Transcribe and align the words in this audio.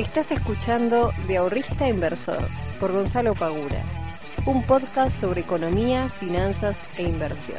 Estás 0.00 0.30
escuchando 0.30 1.12
De 1.28 1.36
Ahorrista 1.36 1.86
Inversor 1.86 2.48
por 2.80 2.90
Gonzalo 2.90 3.34
Pagura, 3.34 3.84
un 4.46 4.62
podcast 4.62 5.20
sobre 5.20 5.42
economía, 5.42 6.08
finanzas 6.08 6.78
e 6.96 7.02
inversión. 7.02 7.58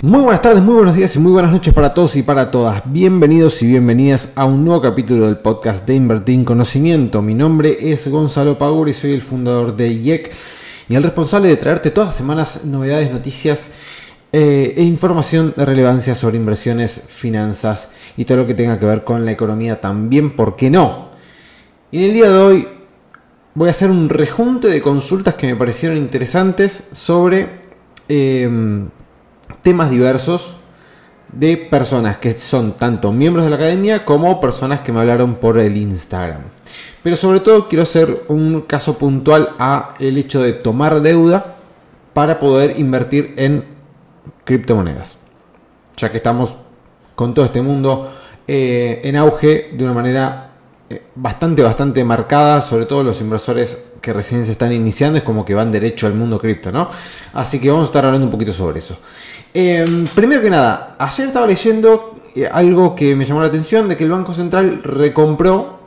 Muy 0.00 0.20
buenas 0.20 0.40
tardes, 0.40 0.62
muy 0.62 0.76
buenos 0.76 0.96
días 0.96 1.14
y 1.16 1.18
muy 1.18 1.32
buenas 1.32 1.52
noches 1.52 1.74
para 1.74 1.92
todos 1.92 2.16
y 2.16 2.22
para 2.22 2.50
todas. 2.50 2.82
Bienvenidos 2.86 3.62
y 3.62 3.66
bienvenidas 3.66 4.32
a 4.36 4.46
un 4.46 4.64
nuevo 4.64 4.80
capítulo 4.80 5.26
del 5.26 5.36
podcast 5.36 5.86
de 5.86 5.96
Invertir 5.96 6.34
en 6.36 6.44
Conocimiento. 6.46 7.20
Mi 7.20 7.34
nombre 7.34 7.92
es 7.92 8.08
Gonzalo 8.08 8.56
Pagura 8.56 8.90
y 8.90 8.94
soy 8.94 9.12
el 9.12 9.20
fundador 9.20 9.76
de 9.76 9.88
IEC 9.88 10.32
y 10.88 10.94
el 10.94 11.02
responsable 11.02 11.48
de 11.48 11.58
traerte 11.58 11.90
todas 11.90 12.08
las 12.08 12.16
semanas 12.16 12.64
novedades, 12.64 13.12
noticias 13.12 13.68
eh, 14.32 14.74
e 14.76 14.82
información 14.82 15.52
de 15.56 15.64
relevancia 15.64 16.14
sobre 16.14 16.36
inversiones, 16.36 17.02
finanzas 17.08 17.90
y 18.16 18.24
todo 18.24 18.38
lo 18.38 18.46
que 18.46 18.54
tenga 18.54 18.78
que 18.78 18.86
ver 18.86 19.02
con 19.02 19.24
la 19.24 19.32
economía 19.32 19.80
también, 19.80 20.36
¿por 20.36 20.54
qué 20.54 20.70
no? 20.70 21.10
Y 21.90 21.98
en 21.98 22.04
el 22.04 22.14
día 22.14 22.30
de 22.30 22.38
hoy 22.38 22.68
voy 23.54 23.66
a 23.66 23.70
hacer 23.72 23.90
un 23.90 24.08
rejunte 24.08 24.68
de 24.68 24.80
consultas 24.80 25.34
que 25.34 25.48
me 25.48 25.56
parecieron 25.56 25.98
interesantes 25.98 26.84
sobre 26.92 27.48
em, 28.08 28.88
temas 29.62 29.90
diversos 29.90 30.56
de 31.32 31.56
personas 31.56 32.18
que 32.18 32.32
son 32.32 32.72
tanto 32.72 33.12
miembros 33.12 33.44
de 33.44 33.50
la 33.50 33.56
academia 33.56 34.04
como 34.04 34.40
personas 34.40 34.80
que 34.80 34.92
me 34.92 35.00
hablaron 35.00 35.36
por 35.36 35.58
el 35.58 35.76
Instagram. 35.76 36.42
Pero 37.02 37.16
sobre 37.16 37.40
todo 37.40 37.68
quiero 37.68 37.82
hacer 37.82 38.24
un 38.28 38.62
caso 38.62 38.96
puntual 38.96 39.56
a 39.58 39.94
el 39.98 40.18
hecho 40.18 40.40
de 40.40 40.52
tomar 40.52 41.00
deuda 41.02 41.56
para 42.12 42.38
poder 42.38 42.78
invertir 42.78 43.34
en 43.36 43.79
criptomonedas. 44.50 45.14
Ya 45.96 46.10
que 46.10 46.16
estamos 46.16 46.56
con 47.14 47.34
todo 47.34 47.44
este 47.44 47.62
mundo 47.62 48.10
eh, 48.48 49.00
en 49.04 49.14
auge 49.14 49.70
de 49.72 49.84
una 49.84 49.94
manera 49.94 50.50
eh, 50.88 51.02
bastante, 51.14 51.62
bastante 51.62 52.02
marcada, 52.02 52.60
sobre 52.60 52.86
todo 52.86 53.04
los 53.04 53.20
inversores 53.20 53.78
que 54.00 54.12
recién 54.12 54.44
se 54.44 54.52
están 54.52 54.72
iniciando, 54.72 55.18
es 55.18 55.24
como 55.24 55.44
que 55.44 55.54
van 55.54 55.70
derecho 55.70 56.08
al 56.08 56.14
mundo 56.14 56.36
cripto, 56.36 56.72
¿no? 56.72 56.88
Así 57.32 57.60
que 57.60 57.70
vamos 57.70 57.84
a 57.84 57.90
estar 57.90 58.04
hablando 58.04 58.26
un 58.26 58.32
poquito 58.32 58.50
sobre 58.50 58.80
eso. 58.80 58.98
Em, 59.54 60.06
primero 60.06 60.42
que 60.42 60.50
nada, 60.50 60.96
ayer 60.98 61.28
estaba 61.28 61.46
leyendo 61.46 62.16
eh, 62.34 62.48
algo 62.50 62.96
que 62.96 63.14
me 63.14 63.24
llamó 63.24 63.40
la 63.40 63.46
atención, 63.46 63.88
de 63.88 63.96
que 63.96 64.02
el 64.02 64.10
Banco 64.10 64.32
Central 64.32 64.82
recompró 64.82 65.78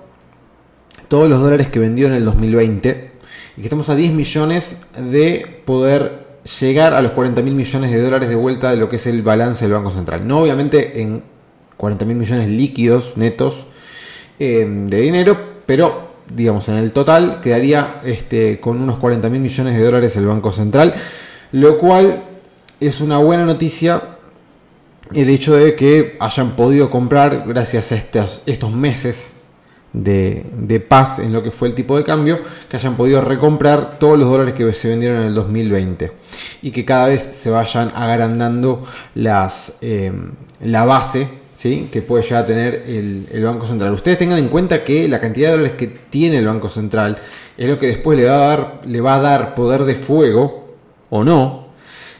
todos 1.09 1.27
los 1.27 1.41
dólares 1.41 1.67
que 1.67 1.79
vendió 1.79 2.07
en 2.07 2.13
el 2.13 2.23
2020 2.23 3.11
y 3.57 3.61
que 3.61 3.67
estamos 3.67 3.89
a 3.89 3.95
10 3.95 4.13
millones 4.13 4.77
de 4.97 5.61
poder 5.65 6.22
llegar 6.59 6.93
a 6.93 7.01
los 7.01 7.11
40 7.11 7.41
mil 7.41 7.53
millones 7.53 7.91
de 7.91 8.01
dólares 8.01 8.29
de 8.29 8.35
vuelta 8.35 8.71
de 8.71 8.77
lo 8.77 8.89
que 8.89 8.97
es 8.97 9.07
el 9.07 9.21
balance 9.21 9.65
del 9.65 9.73
Banco 9.73 9.91
Central. 9.91 10.27
No 10.27 10.41
obviamente 10.41 11.01
en 11.01 11.23
40 11.77 12.05
mil 12.05 12.17
millones 12.17 12.49
líquidos, 12.49 13.17
netos 13.17 13.65
eh, 14.39 14.65
de 14.67 15.01
dinero, 15.01 15.37
pero 15.65 16.13
digamos 16.33 16.67
en 16.69 16.75
el 16.75 16.91
total 16.91 17.41
quedaría 17.41 17.99
este, 18.03 18.59
con 18.59 18.81
unos 18.81 18.97
40 18.97 19.29
mil 19.29 19.41
millones 19.41 19.77
de 19.77 19.83
dólares 19.83 20.15
el 20.15 20.25
Banco 20.25 20.51
Central, 20.51 20.93
lo 21.51 21.77
cual 21.77 22.23
es 22.79 23.01
una 23.01 23.17
buena 23.17 23.45
noticia 23.45 24.01
el 25.13 25.29
hecho 25.29 25.55
de 25.55 25.75
que 25.75 26.17
hayan 26.19 26.55
podido 26.55 26.89
comprar 26.89 27.43
gracias 27.45 27.91
a 27.91 27.95
estos 28.45 28.71
meses 28.71 29.32
de, 29.93 30.85
paz 30.87 31.19
en 31.19 31.31
lo 31.31 31.43
que 31.43 31.51
fue 31.51 31.67
el 31.67 31.75
tipo 31.75 31.95
de 31.95 32.03
cambio, 32.03 32.39
que 32.67 32.77
hayan 32.77 32.97
podido 32.97 33.21
recomprar 33.21 33.99
todos 33.99 34.17
los 34.17 34.29
dólares 34.29 34.53
que 34.53 34.73
se 34.73 34.89
vendieron 34.89 35.21
en 35.21 35.27
el 35.27 35.35
2020 35.35 36.11
y 36.63 36.71
que 36.71 36.83
cada 36.83 37.07
vez 37.07 37.21
se 37.21 37.49
vayan 37.51 37.91
agrandando 37.95 38.83
las, 39.15 39.77
em, 39.81 40.31
la 40.61 40.85
base 40.85 41.27
¿sí? 41.53 41.87
que 41.91 42.01
puede 42.01 42.23
llegar 42.23 42.43
a 42.43 42.45
tener 42.45 42.83
el, 42.87 43.27
el, 43.31 43.43
Banco 43.43 43.65
Central. 43.65 43.93
Ustedes 43.93 44.17
tengan 44.17 44.39
en 44.39 44.49
cuenta 44.49 44.83
que 44.83 45.07
la 45.07 45.19
cantidad 45.19 45.49
de 45.49 45.57
dólares 45.57 45.77
que 45.77 45.87
tiene 45.87 46.39
el 46.39 46.47
Banco 46.47 46.69
Central 46.69 47.17
es 47.57 47.69
lo 47.69 47.77
que 47.77 47.87
después 47.87 48.17
le 48.17 48.25
va 48.25 48.35
a 48.35 48.47
dar, 48.47 48.81
le 48.85 49.01
va 49.01 49.15
a 49.15 49.19
dar 49.19 49.55
poder 49.55 49.83
de 49.83 49.95
fuego 49.95 50.75
o 51.09 51.23
no. 51.23 51.63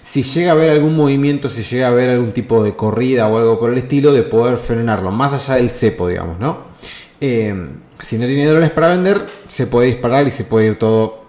Si 0.01 0.21
llega 0.21 0.51
a 0.51 0.53
haber 0.53 0.69
algún 0.69 0.95
movimiento, 0.95 1.47
si 1.47 1.63
llega 1.63 1.87
a 1.87 1.91
haber 1.91 2.09
algún 2.09 2.33
tipo 2.33 2.61
de 2.63 2.75
corrida 2.75 3.27
o 3.27 3.37
algo 3.37 3.57
por 3.57 3.71
el 3.71 3.77
estilo, 3.77 4.11
de 4.11 4.23
poder 4.23 4.57
frenarlo, 4.57 5.11
más 5.11 5.33
allá 5.33 5.55
del 5.55 5.69
cepo, 5.69 6.09
digamos, 6.09 6.39
¿no? 6.39 6.73
Eh, 7.25 7.55
si 8.01 8.17
no 8.17 8.25
tiene 8.25 8.45
dólares 8.45 8.71
para 8.71 8.89
vender, 8.89 9.25
se 9.47 9.65
puede 9.65 9.87
disparar 9.87 10.27
y 10.27 10.31
se 10.31 10.43
puede 10.43 10.67
ir 10.67 10.75
todo 10.75 11.23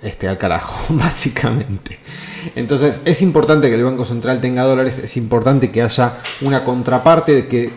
este, 0.00 0.28
al 0.28 0.38
carajo, 0.38 0.94
básicamente. 0.94 1.98
Entonces 2.54 3.00
es 3.04 3.22
importante 3.22 3.68
que 3.68 3.74
el 3.74 3.82
Banco 3.82 4.04
Central 4.04 4.40
tenga 4.40 4.62
dólares, 4.62 5.00
es 5.00 5.16
importante 5.16 5.72
que 5.72 5.82
haya 5.82 6.18
una 6.42 6.62
contraparte 6.62 7.48
que, 7.48 7.72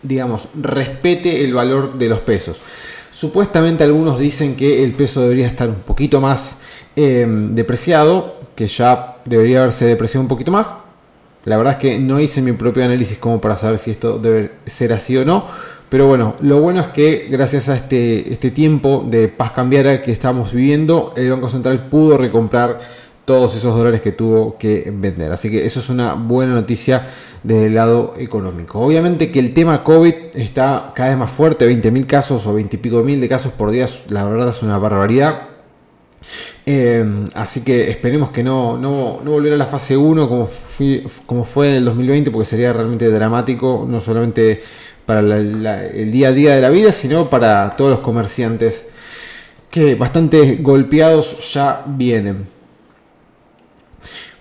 digamos, 0.00 0.46
respete 0.54 1.42
el 1.42 1.54
valor 1.54 1.98
de 1.98 2.08
los 2.08 2.20
pesos. 2.20 2.62
Supuestamente 3.10 3.82
algunos 3.82 4.20
dicen 4.20 4.54
que 4.54 4.84
el 4.84 4.92
peso 4.92 5.22
debería 5.22 5.48
estar 5.48 5.68
un 5.68 5.82
poquito 5.82 6.20
más 6.20 6.56
eh, 6.94 7.26
depreciado, 7.50 8.42
que 8.54 8.68
ya 8.68 9.16
debería 9.24 9.58
haberse 9.58 9.86
depreciado 9.86 10.22
un 10.22 10.28
poquito 10.28 10.52
más. 10.52 10.72
La 11.44 11.56
verdad 11.56 11.74
es 11.74 11.78
que 11.78 11.98
no 11.98 12.20
hice 12.20 12.42
mi 12.42 12.52
propio 12.52 12.84
análisis 12.84 13.18
como 13.18 13.40
para 13.40 13.56
saber 13.56 13.78
si 13.78 13.92
esto 13.92 14.18
debe 14.18 14.52
ser 14.66 14.92
así 14.92 15.16
o 15.16 15.24
no, 15.24 15.46
pero 15.88 16.06
bueno, 16.06 16.36
lo 16.40 16.60
bueno 16.60 16.80
es 16.80 16.88
que 16.88 17.26
gracias 17.30 17.68
a 17.68 17.74
este, 17.74 18.32
este 18.32 18.50
tiempo 18.50 19.04
de 19.08 19.28
paz 19.28 19.52
cambiaria 19.52 20.00
que 20.02 20.12
estamos 20.12 20.52
viviendo, 20.52 21.14
el 21.16 21.30
Banco 21.30 21.48
Central 21.48 21.88
pudo 21.88 22.16
recomprar 22.16 22.78
todos 23.24 23.56
esos 23.56 23.76
dólares 23.76 24.00
que 24.00 24.12
tuvo 24.12 24.56
que 24.58 24.90
vender. 24.92 25.32
Así 25.32 25.50
que 25.50 25.64
eso 25.64 25.80
es 25.80 25.88
una 25.88 26.14
buena 26.14 26.54
noticia 26.54 27.06
desde 27.42 27.66
el 27.66 27.74
lado 27.74 28.14
económico. 28.18 28.80
Obviamente 28.80 29.30
que 29.30 29.38
el 29.38 29.54
tema 29.54 29.82
COVID 29.82 30.14
está 30.34 30.92
cada 30.94 31.10
vez 31.10 31.18
más 31.18 31.30
fuerte, 31.30 31.68
20.000 31.68 32.06
casos 32.06 32.46
o 32.46 32.54
20 32.54 32.76
y 32.76 32.78
pico 32.78 33.02
mil 33.02 33.20
de 33.20 33.28
casos 33.28 33.52
por 33.52 33.70
día, 33.70 33.86
la 34.08 34.24
verdad 34.24 34.50
es 34.50 34.62
una 34.62 34.78
barbaridad. 34.78 35.42
Eh, 36.66 37.24
así 37.34 37.62
que 37.62 37.90
esperemos 37.90 38.30
que 38.30 38.42
no, 38.42 38.76
no, 38.76 39.20
no 39.24 39.30
volviera 39.30 39.54
a 39.56 39.58
la 39.58 39.66
fase 39.66 39.96
1 39.96 40.28
como, 40.28 40.48
como 41.26 41.44
fue 41.44 41.70
en 41.70 41.74
el 41.76 41.84
2020, 41.86 42.30
porque 42.30 42.44
sería 42.44 42.72
realmente 42.72 43.08
dramático, 43.08 43.86
no 43.88 44.00
solamente 44.00 44.62
para 45.06 45.20
el 45.20 46.12
día 46.12 46.28
a 46.28 46.32
día 46.32 46.54
de 46.54 46.60
la 46.60 46.70
vida, 46.70 46.92
sino 46.92 47.28
para 47.28 47.74
todos 47.76 47.90
los 47.90 48.00
comerciantes 48.00 48.86
que 49.70 49.94
bastante 49.94 50.56
golpeados 50.60 51.52
ya 51.52 51.82
vienen. 51.86 52.46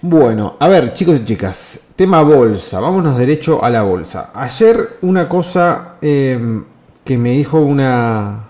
Bueno, 0.01 0.56
a 0.59 0.68
ver 0.68 0.94
chicos 0.94 1.19
y 1.19 1.25
chicas, 1.25 1.88
tema 1.96 2.22
bolsa, 2.22 2.80
vámonos 2.80 3.18
derecho 3.18 3.63
a 3.63 3.69
la 3.69 3.81
bolsa. 3.81 4.31
Ayer 4.34 4.97
una 5.01 5.28
cosa 5.28 5.96
em, 6.01 6.63
que 7.03 7.18
me 7.18 7.31
dijo 7.31 7.59
una, 7.59 8.47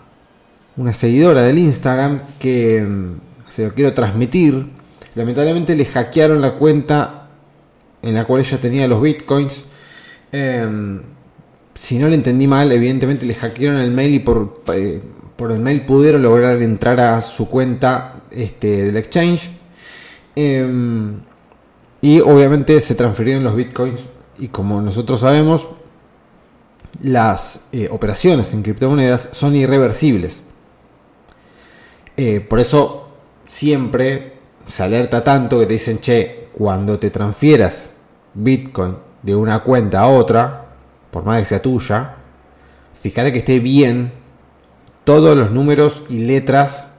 una 0.78 0.94
seguidora 0.94 1.42
del 1.42 1.58
Instagram 1.58 2.22
que 2.38 2.78
em, 2.78 3.18
se 3.50 3.66
lo 3.66 3.74
quiero 3.74 3.94
transmitir, 3.94 4.68
lamentablemente 5.16 5.76
le 5.76 5.86
hackearon 5.86 6.42
la 6.42 6.52
cuenta 6.52 7.28
en 8.02 8.16
la 8.16 8.26
cual 8.26 8.42
ella 8.42 8.58
tenía 8.60 8.88
los 8.88 9.02
bitcoins. 9.02 9.66
Em, 10.32 11.02
si 11.74 11.98
no 11.98 12.08
le 12.08 12.16
entendí 12.16 12.48
mal, 12.48 12.72
evidentemente 12.72 13.26
le 13.26 13.34
hackearon 13.34 13.78
el 13.78 13.92
mail 13.92 14.14
y 14.16 14.20
por, 14.20 14.62
eh, 14.74 15.02
por 15.36 15.52
el 15.52 15.60
mail 15.60 15.86
pudieron 15.86 16.22
lograr 16.22 16.62
entrar 16.62 17.00
a 17.00 17.22
su 17.22 17.50
cuenta 17.50 18.22
este, 18.32 18.86
del 18.86 18.98
exchange. 18.98 19.50
Em, 20.36 21.20
y 22.02 22.20
obviamente 22.22 22.80
se 22.80 22.96
transfirieron 22.96 23.44
los 23.44 23.56
bitcoins. 23.56 24.02
Y 24.38 24.48
como 24.50 24.82
nosotros 24.82 25.20
sabemos, 25.20 25.68
las 27.02 27.68
eh, 27.72 27.88
operaciones 27.92 28.54
en 28.54 28.62
criptomonedas 28.62 29.30
son 29.32 29.56
irreversibles. 29.56 30.44
Eh, 32.16 32.40
por 32.42 32.60
eso 32.60 33.09
siempre 33.50 34.34
se 34.68 34.84
alerta 34.84 35.24
tanto 35.24 35.60
que 35.60 35.66
te 35.66 35.74
dicen, 35.74 36.00
che, 36.00 36.50
cuando 36.54 37.00
te 37.00 37.10
transfieras 37.10 37.90
bitcoin 38.36 38.96
de 39.24 39.36
una 39.36 39.64
cuenta 39.64 40.02
a 40.02 40.08
otra, 40.08 40.66
por 41.10 41.26
más 41.26 41.40
que 41.40 41.46
sea 41.46 41.62
tuya, 41.62 42.16
fíjate 42.94 43.32
que 43.32 43.40
esté 43.40 43.60
bien 43.60 44.14
todos 45.04 45.36
los 45.36 45.50
números 45.52 46.04
y 46.10 46.20
letras 46.20 46.94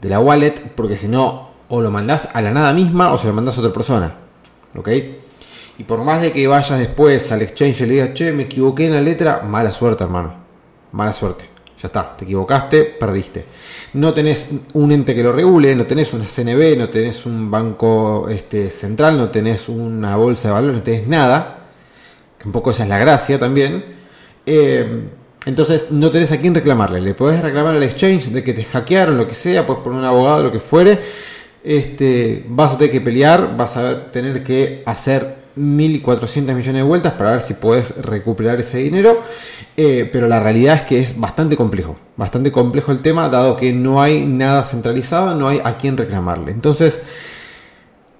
de 0.00 0.08
la 0.08 0.20
wallet, 0.20 0.54
porque 0.76 0.96
si 0.96 1.08
no, 1.08 1.50
o 1.68 1.80
lo 1.80 1.90
mandás 1.90 2.28
a 2.32 2.40
la 2.40 2.52
nada 2.52 2.72
misma 2.72 3.12
o 3.12 3.18
se 3.18 3.26
lo 3.26 3.32
mandás 3.32 3.56
a 3.56 3.60
otra 3.60 3.72
persona. 3.72 4.14
¿Ok? 4.76 4.88
Y 5.78 5.82
por 5.84 6.04
más 6.04 6.22
de 6.22 6.30
que 6.30 6.46
vayas 6.46 6.78
después 6.78 7.32
al 7.32 7.42
exchange 7.42 7.80
y 7.80 7.86
le 7.86 7.94
digas, 7.94 8.14
che, 8.14 8.32
me 8.32 8.44
equivoqué 8.44 8.86
en 8.86 8.94
la 8.94 9.00
letra, 9.00 9.42
mala 9.42 9.72
suerte, 9.72 10.04
hermano. 10.04 10.34
Mala 10.92 11.12
suerte. 11.12 11.53
Ya 11.80 11.86
está, 11.88 12.16
te 12.16 12.24
equivocaste, 12.24 12.84
perdiste. 12.84 13.44
No 13.94 14.14
tenés 14.14 14.50
un 14.74 14.92
ente 14.92 15.14
que 15.14 15.22
lo 15.22 15.32
regule, 15.32 15.74
no 15.74 15.86
tenés 15.86 16.12
una 16.12 16.26
CNB, 16.26 16.78
no 16.78 16.88
tenés 16.88 17.26
un 17.26 17.50
banco 17.50 18.28
este, 18.28 18.70
central, 18.70 19.16
no 19.18 19.30
tenés 19.30 19.68
una 19.68 20.16
bolsa 20.16 20.48
de 20.48 20.54
valores, 20.54 20.76
no 20.76 20.82
tenés 20.82 21.06
nada 21.06 21.60
un 22.44 22.52
poco 22.52 22.70
esa 22.70 22.82
es 22.84 22.88
la 22.88 22.98
gracia 22.98 23.38
también. 23.38 23.84
Eh, 24.46 25.08
entonces 25.46 25.90
no 25.90 26.10
tenés 26.10 26.32
a 26.32 26.38
quién 26.38 26.54
reclamarle. 26.54 27.00
Le 27.00 27.14
podés 27.14 27.42
reclamar 27.42 27.76
al 27.76 27.82
exchange 27.82 28.30
de 28.30 28.42
que 28.42 28.52
te 28.52 28.64
hackearon, 28.64 29.16
lo 29.16 29.26
que 29.26 29.34
sea, 29.34 29.66
pues 29.66 29.78
por 29.80 29.92
un 29.92 30.04
abogado, 30.04 30.42
lo 30.42 30.52
que 30.52 30.60
fuere. 30.60 31.00
Este, 31.62 32.44
vas 32.48 32.74
a 32.74 32.78
tener 32.78 32.92
que 32.92 33.00
pelear, 33.00 33.56
vas 33.56 33.76
a 33.76 34.10
tener 34.10 34.42
que 34.42 34.82
hacer 34.84 35.43
1.400 35.56 36.54
millones 36.54 36.74
de 36.74 36.82
vueltas 36.82 37.12
para 37.12 37.32
ver 37.32 37.40
si 37.40 37.54
puedes 37.54 37.96
recuperar 38.02 38.60
ese 38.60 38.78
dinero, 38.78 39.20
eh, 39.76 40.08
pero 40.12 40.28
la 40.28 40.40
realidad 40.40 40.76
es 40.76 40.82
que 40.82 40.98
es 40.98 41.18
bastante 41.18 41.56
complejo, 41.56 41.96
bastante 42.16 42.50
complejo 42.50 42.92
el 42.92 43.02
tema, 43.02 43.28
dado 43.28 43.56
que 43.56 43.72
no 43.72 44.02
hay 44.02 44.26
nada 44.26 44.64
centralizado, 44.64 45.34
no 45.34 45.48
hay 45.48 45.60
a 45.62 45.76
quién 45.76 45.96
reclamarle. 45.96 46.52
Entonces, 46.52 47.02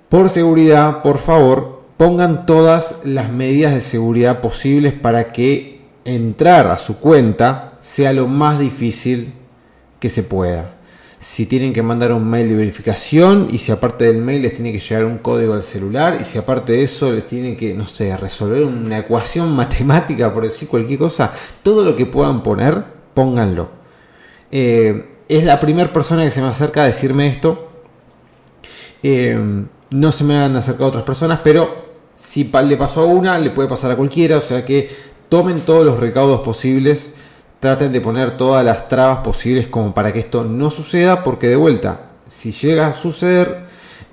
por 0.08 0.30
seguridad, 0.30 1.02
por 1.02 1.18
favor, 1.18 1.82
pongan 1.96 2.46
todas 2.46 3.00
las 3.04 3.30
medidas 3.30 3.74
de 3.74 3.80
seguridad 3.80 4.40
posibles 4.40 4.92
para 4.92 5.32
que 5.32 5.82
entrar 6.04 6.70
a 6.70 6.78
su 6.78 6.98
cuenta 6.98 7.74
sea 7.80 8.12
lo 8.12 8.26
más 8.26 8.58
difícil 8.58 9.32
que 9.98 10.08
se 10.08 10.22
pueda 10.22 10.73
si 11.24 11.46
tienen 11.46 11.72
que 11.72 11.82
mandar 11.82 12.12
un 12.12 12.28
mail 12.28 12.50
de 12.50 12.54
verificación 12.54 13.48
y 13.50 13.56
si 13.56 13.72
aparte 13.72 14.04
del 14.04 14.20
mail 14.20 14.42
les 14.42 14.52
tiene 14.52 14.72
que 14.72 14.78
llegar 14.78 15.06
un 15.06 15.16
código 15.16 15.54
al 15.54 15.62
celular 15.62 16.18
y 16.20 16.24
si 16.24 16.36
aparte 16.36 16.74
de 16.74 16.82
eso 16.82 17.10
les 17.10 17.26
tienen 17.26 17.56
que, 17.56 17.72
no 17.72 17.86
sé, 17.86 18.14
resolver 18.14 18.62
una 18.62 18.98
ecuación 18.98 19.50
matemática, 19.56 20.34
por 20.34 20.42
decir 20.42 20.68
cualquier 20.68 20.98
cosa, 20.98 21.32
todo 21.62 21.82
lo 21.82 21.96
que 21.96 22.04
puedan 22.04 22.42
poner, 22.42 22.84
pónganlo. 23.14 23.70
Eh, 24.50 25.22
es 25.26 25.44
la 25.44 25.58
primera 25.58 25.90
persona 25.94 26.24
que 26.24 26.30
se 26.30 26.42
me 26.42 26.48
acerca 26.48 26.82
a 26.82 26.86
decirme 26.86 27.26
esto. 27.28 27.70
Eh, 29.02 29.64
no 29.88 30.12
se 30.12 30.24
me 30.24 30.36
han 30.36 30.54
acercado 30.56 30.88
otras 30.88 31.04
personas, 31.04 31.40
pero 31.42 31.86
si 32.14 32.52
le 32.52 32.76
pasó 32.76 33.00
a 33.00 33.06
una, 33.06 33.38
le 33.38 33.48
puede 33.48 33.66
pasar 33.66 33.90
a 33.90 33.96
cualquiera, 33.96 34.36
o 34.36 34.42
sea 34.42 34.62
que 34.62 34.90
tomen 35.30 35.62
todos 35.62 35.86
los 35.86 35.98
recaudos 35.98 36.42
posibles 36.42 37.08
traten 37.64 37.90
de 37.92 38.02
poner 38.02 38.36
todas 38.36 38.62
las 38.62 38.88
trabas 38.88 39.20
posibles 39.20 39.68
como 39.68 39.94
para 39.94 40.12
que 40.12 40.18
esto 40.18 40.44
no 40.44 40.68
suceda, 40.68 41.24
porque 41.24 41.48
de 41.48 41.56
vuelta, 41.56 42.10
si 42.26 42.52
llega 42.52 42.88
a 42.88 42.92
suceder, 42.92 43.64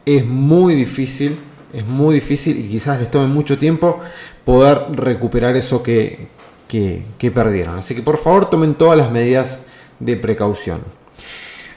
es 0.06 0.26
muy 0.26 0.74
difícil, 0.74 1.38
es 1.74 1.86
muy 1.86 2.16
difícil 2.16 2.58
y 2.58 2.70
quizás 2.70 3.02
les 3.02 3.12
tome 3.12 3.28
mucho 3.28 3.58
tiempo 3.58 4.00
poder 4.46 4.84
recuperar 4.94 5.58
eso 5.58 5.84
que, 5.84 6.30
que, 6.70 7.32
perdieron. 7.32 7.78
Así 7.78 7.94
que 7.94 8.02
por 8.02 8.20
favor 8.20 8.50
tomen 8.50 8.76
todas 8.76 8.98
las 8.98 9.12
medidas 9.12 9.64
de 10.00 10.16
precaución. 10.16 10.80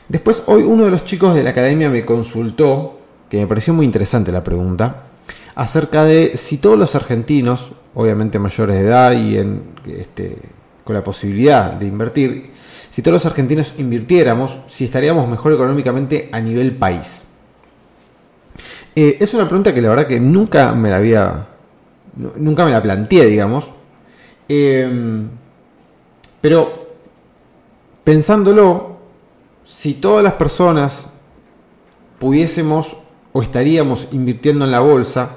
Después, 0.09 0.45
hoy 0.47 0.63
uno 0.63 0.85
de 0.85 0.93
los 0.93 1.05
chicos 1.05 1.35
de 1.35 1.43
la 1.43 1.51
academia 1.51 1.91
me 1.91 2.05
consultó, 2.05 3.01
que 3.29 3.39
me 3.39 3.49
pareció 3.49 3.75
muy 3.75 3.85
interesante 3.85 4.31
la 4.31 4.45
pregunta, 4.45 5.07
acerca 5.57 6.05
de 6.05 6.37
si 6.37 6.59
todos 6.59 6.79
los 6.79 6.95
argentinos, 6.95 7.73
obviamente 7.97 8.39
mayores 8.39 8.77
de 8.77 8.83
edad 8.83 9.11
y 9.11 9.39
en 9.39 9.63
este, 9.89 10.39
con 10.85 10.95
la 10.95 11.03
posibilidad 11.03 11.73
de 11.73 11.87
invertir, 11.87 12.51
si 12.91 13.03
todos 13.03 13.15
los 13.15 13.27
argentinos 13.27 13.75
invirtiéramos, 13.79 14.61
si 14.67 14.85
estaríamos 14.85 15.29
mejor 15.29 15.53
económicamente 15.53 16.29
a 16.31 16.41
nivel 16.41 16.77
país. 16.77 17.25
Eh, 18.95 19.17
es 19.19 19.35
una 19.35 19.47
pregunta 19.47 19.75
que 19.75 19.83
la 19.83 19.89
verdad 19.89 20.07
que 20.07 20.21
nunca 20.21 20.73
me 20.73 20.91
la 20.91 20.99
había, 20.99 21.47
nunca 22.37 22.65
me 22.65 22.71
la 22.71 22.81
planteé, 22.81 23.27
digamos. 23.27 23.71
Em, 24.49 25.29
pero 26.41 26.87
pensándolo, 28.05 28.99
si 29.65 29.95
todas 29.95 30.23
las 30.23 30.35
personas 30.35 31.09
pudiésemos 32.19 32.97
o 33.33 33.43
estaríamos 33.43 34.09
invirtiendo 34.13 34.65
en 34.65 34.71
la 34.71 34.81
bolsa, 34.81 35.31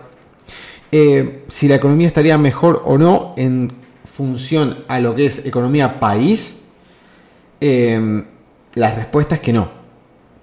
eh, 0.91 1.43
si 1.47 1.67
la 1.67 1.75
economía 1.75 2.07
estaría 2.07 2.37
mejor 2.37 2.83
o 2.85 2.97
no 2.97 3.33
en 3.37 3.71
función 4.07 4.83
a 4.87 4.99
lo 4.99 5.13
que 5.13 5.25
es 5.25 5.45
economía 5.45 5.99
país, 5.99 6.57
em, 7.59 8.25
la 8.73 8.93
respuesta 8.95 9.35
es 9.35 9.41
que 9.41 9.53
no. 9.53 9.69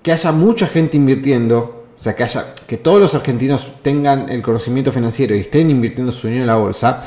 Que 0.03 0.13
haya 0.13 0.33
mucha 0.33 0.67
gente 0.67 0.97
invirtiendo, 0.97 1.87
o 1.99 2.03
sea, 2.03 2.15
que 2.15 2.25
haya 2.25 2.55
que 2.67 2.77
todos 2.77 3.01
los 3.01 3.15
argentinos 3.15 3.73
tengan 3.83 4.29
el 4.29 4.43
conocimiento 4.43 4.93
financiero 4.93 5.35
y 5.35 5.41
estén 5.41 5.71
invirtiendo 5.71 6.13
su 6.13 6.27
dinero 6.27 6.45
en 6.45 6.49
la 6.49 6.57
bolsa, 6.57 7.01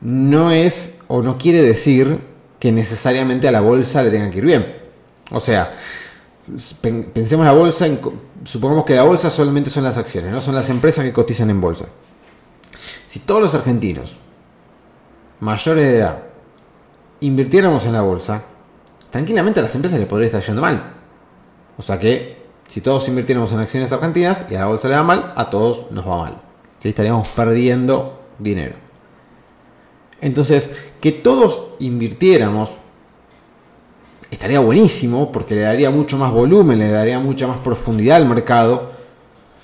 no 0.00 0.50
es 0.50 0.98
o 1.08 1.22
no 1.22 1.38
quiere 1.38 1.62
decir 1.62 2.18
que 2.58 2.72
necesariamente 2.72 3.46
a 3.48 3.52
la 3.52 3.60
bolsa 3.60 4.02
le 4.02 4.10
tengan 4.10 4.30
que 4.30 4.38
ir 4.38 4.44
bien. 4.44 4.76
O 5.30 5.40
sea, 5.40 5.74
pensemos 7.12 7.44
la 7.44 7.52
bolsa, 7.52 7.86
supongamos 8.44 8.84
que 8.84 8.94
la 8.94 9.02
bolsa 9.02 9.30
solamente 9.30 9.70
son 9.70 9.84
las 9.84 9.98
acciones, 9.98 10.32
no 10.32 10.40
son 10.40 10.54
las 10.54 10.70
empresas 10.70 11.04
que 11.04 11.12
cotizan 11.12 11.50
en 11.50 11.60
bolsa. 11.60 11.86
Si 13.06 13.20
todos 13.20 13.40
los 13.40 13.54
argentinos 13.54 14.16
mayores 15.40 15.84
de 15.84 15.98
edad 15.98 16.28
invirtiéramos 17.20 17.84
en 17.86 17.92
la 17.92 18.02
bolsa, 18.02 18.42
tranquilamente 19.10 19.60
a 19.60 19.62
las 19.64 19.74
empresas 19.74 19.98
les 19.98 20.08
podría 20.08 20.26
estar 20.26 20.42
yendo 20.42 20.62
mal. 20.62 20.94
O 21.76 21.82
sea 21.82 21.98
que 21.98 22.38
si 22.66 22.80
todos 22.80 23.08
invirtiéramos 23.08 23.52
en 23.52 23.60
acciones 23.60 23.92
argentinas 23.92 24.46
y 24.50 24.54
a 24.54 24.60
la 24.60 24.66
bolsa 24.66 24.88
le 24.88 24.94
da 24.94 25.02
mal, 25.02 25.32
a 25.36 25.50
todos 25.50 25.90
nos 25.90 26.06
va 26.06 26.18
mal. 26.18 26.40
¿Sí? 26.78 26.90
Estaríamos 26.90 27.28
perdiendo 27.28 28.20
dinero. 28.38 28.74
Entonces, 30.20 30.76
que 31.00 31.12
todos 31.12 31.68
invirtiéramos 31.78 32.76
estaría 34.30 34.60
buenísimo 34.60 35.32
porque 35.32 35.54
le 35.54 35.62
daría 35.62 35.90
mucho 35.90 36.18
más 36.18 36.32
volumen, 36.32 36.78
le 36.78 36.90
daría 36.90 37.18
mucha 37.18 37.46
más 37.46 37.58
profundidad 37.60 38.18
al 38.18 38.26
mercado, 38.26 38.90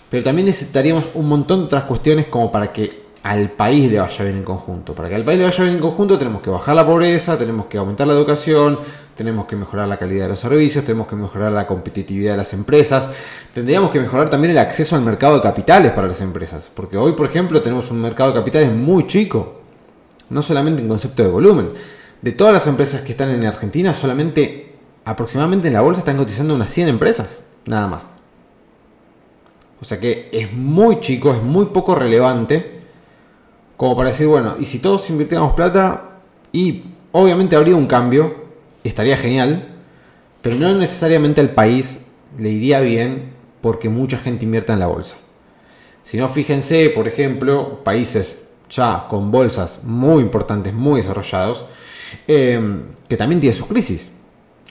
pero 0.08 0.24
también 0.24 0.46
necesitaríamos 0.46 1.08
un 1.14 1.28
montón 1.28 1.60
de 1.60 1.64
otras 1.66 1.84
cuestiones 1.84 2.26
como 2.28 2.50
para 2.50 2.72
que 2.72 3.03
al 3.24 3.50
país 3.52 3.90
le 3.90 3.98
vaya 3.98 4.22
bien 4.22 4.36
en 4.36 4.44
conjunto. 4.44 4.94
Para 4.94 5.08
que 5.08 5.14
al 5.14 5.24
país 5.24 5.38
le 5.38 5.46
vaya 5.46 5.64
bien 5.64 5.76
en 5.76 5.80
conjunto 5.80 6.18
tenemos 6.18 6.42
que 6.42 6.50
bajar 6.50 6.76
la 6.76 6.84
pobreza, 6.84 7.38
tenemos 7.38 7.66
que 7.66 7.78
aumentar 7.78 8.06
la 8.06 8.12
educación, 8.12 8.78
tenemos 9.14 9.46
que 9.46 9.56
mejorar 9.56 9.88
la 9.88 9.96
calidad 9.96 10.24
de 10.24 10.28
los 10.28 10.40
servicios, 10.40 10.84
tenemos 10.84 11.06
que 11.06 11.16
mejorar 11.16 11.50
la 11.50 11.66
competitividad 11.66 12.32
de 12.32 12.36
las 12.36 12.52
empresas, 12.52 13.08
tendríamos 13.54 13.90
que 13.90 13.98
mejorar 13.98 14.28
también 14.28 14.50
el 14.50 14.58
acceso 14.58 14.94
al 14.94 15.00
mercado 15.00 15.36
de 15.36 15.40
capitales 15.40 15.92
para 15.92 16.06
las 16.06 16.20
empresas, 16.20 16.70
porque 16.74 16.98
hoy, 16.98 17.12
por 17.12 17.24
ejemplo, 17.24 17.62
tenemos 17.62 17.90
un 17.90 18.02
mercado 18.02 18.30
de 18.30 18.38
capitales 18.40 18.70
muy 18.70 19.06
chico, 19.06 19.62
no 20.28 20.42
solamente 20.42 20.82
en 20.82 20.88
concepto 20.88 21.22
de 21.22 21.30
volumen. 21.30 21.70
De 22.20 22.32
todas 22.32 22.52
las 22.52 22.66
empresas 22.66 23.00
que 23.00 23.12
están 23.12 23.30
en 23.30 23.46
Argentina, 23.46 23.94
solamente 23.94 24.74
aproximadamente 25.06 25.68
en 25.68 25.74
la 25.74 25.80
bolsa 25.80 26.00
están 26.00 26.18
cotizando 26.18 26.54
unas 26.54 26.70
100 26.70 26.88
empresas, 26.88 27.40
nada 27.64 27.86
más. 27.86 28.06
O 29.80 29.84
sea 29.86 29.98
que 29.98 30.28
es 30.30 30.52
muy 30.52 31.00
chico, 31.00 31.32
es 31.32 31.42
muy 31.42 31.66
poco 31.66 31.94
relevante 31.94 32.83
como 33.76 33.96
para 33.96 34.10
decir, 34.10 34.26
bueno, 34.26 34.54
y 34.58 34.64
si 34.64 34.78
todos 34.78 35.08
invirtiéramos 35.10 35.54
plata, 35.54 36.20
y 36.52 36.84
obviamente 37.12 37.56
habría 37.56 37.76
un 37.76 37.86
cambio, 37.86 38.44
estaría 38.84 39.16
genial, 39.16 39.74
pero 40.42 40.56
no 40.56 40.74
necesariamente 40.74 41.40
al 41.40 41.50
país 41.50 42.00
le 42.38 42.50
iría 42.50 42.80
bien 42.80 43.32
porque 43.60 43.88
mucha 43.88 44.18
gente 44.18 44.44
invierta 44.44 44.74
en 44.74 44.80
la 44.80 44.86
bolsa. 44.86 45.16
Si 46.02 46.18
no, 46.18 46.28
fíjense, 46.28 46.90
por 46.90 47.08
ejemplo, 47.08 47.82
países 47.82 48.48
ya 48.68 49.06
con 49.08 49.30
bolsas 49.30 49.82
muy 49.84 50.22
importantes, 50.22 50.72
muy 50.74 51.00
desarrollados, 51.00 51.64
eh, 52.28 52.60
que 53.08 53.16
también 53.16 53.40
tienen 53.40 53.58
sus 53.58 53.66
crisis. 53.66 54.10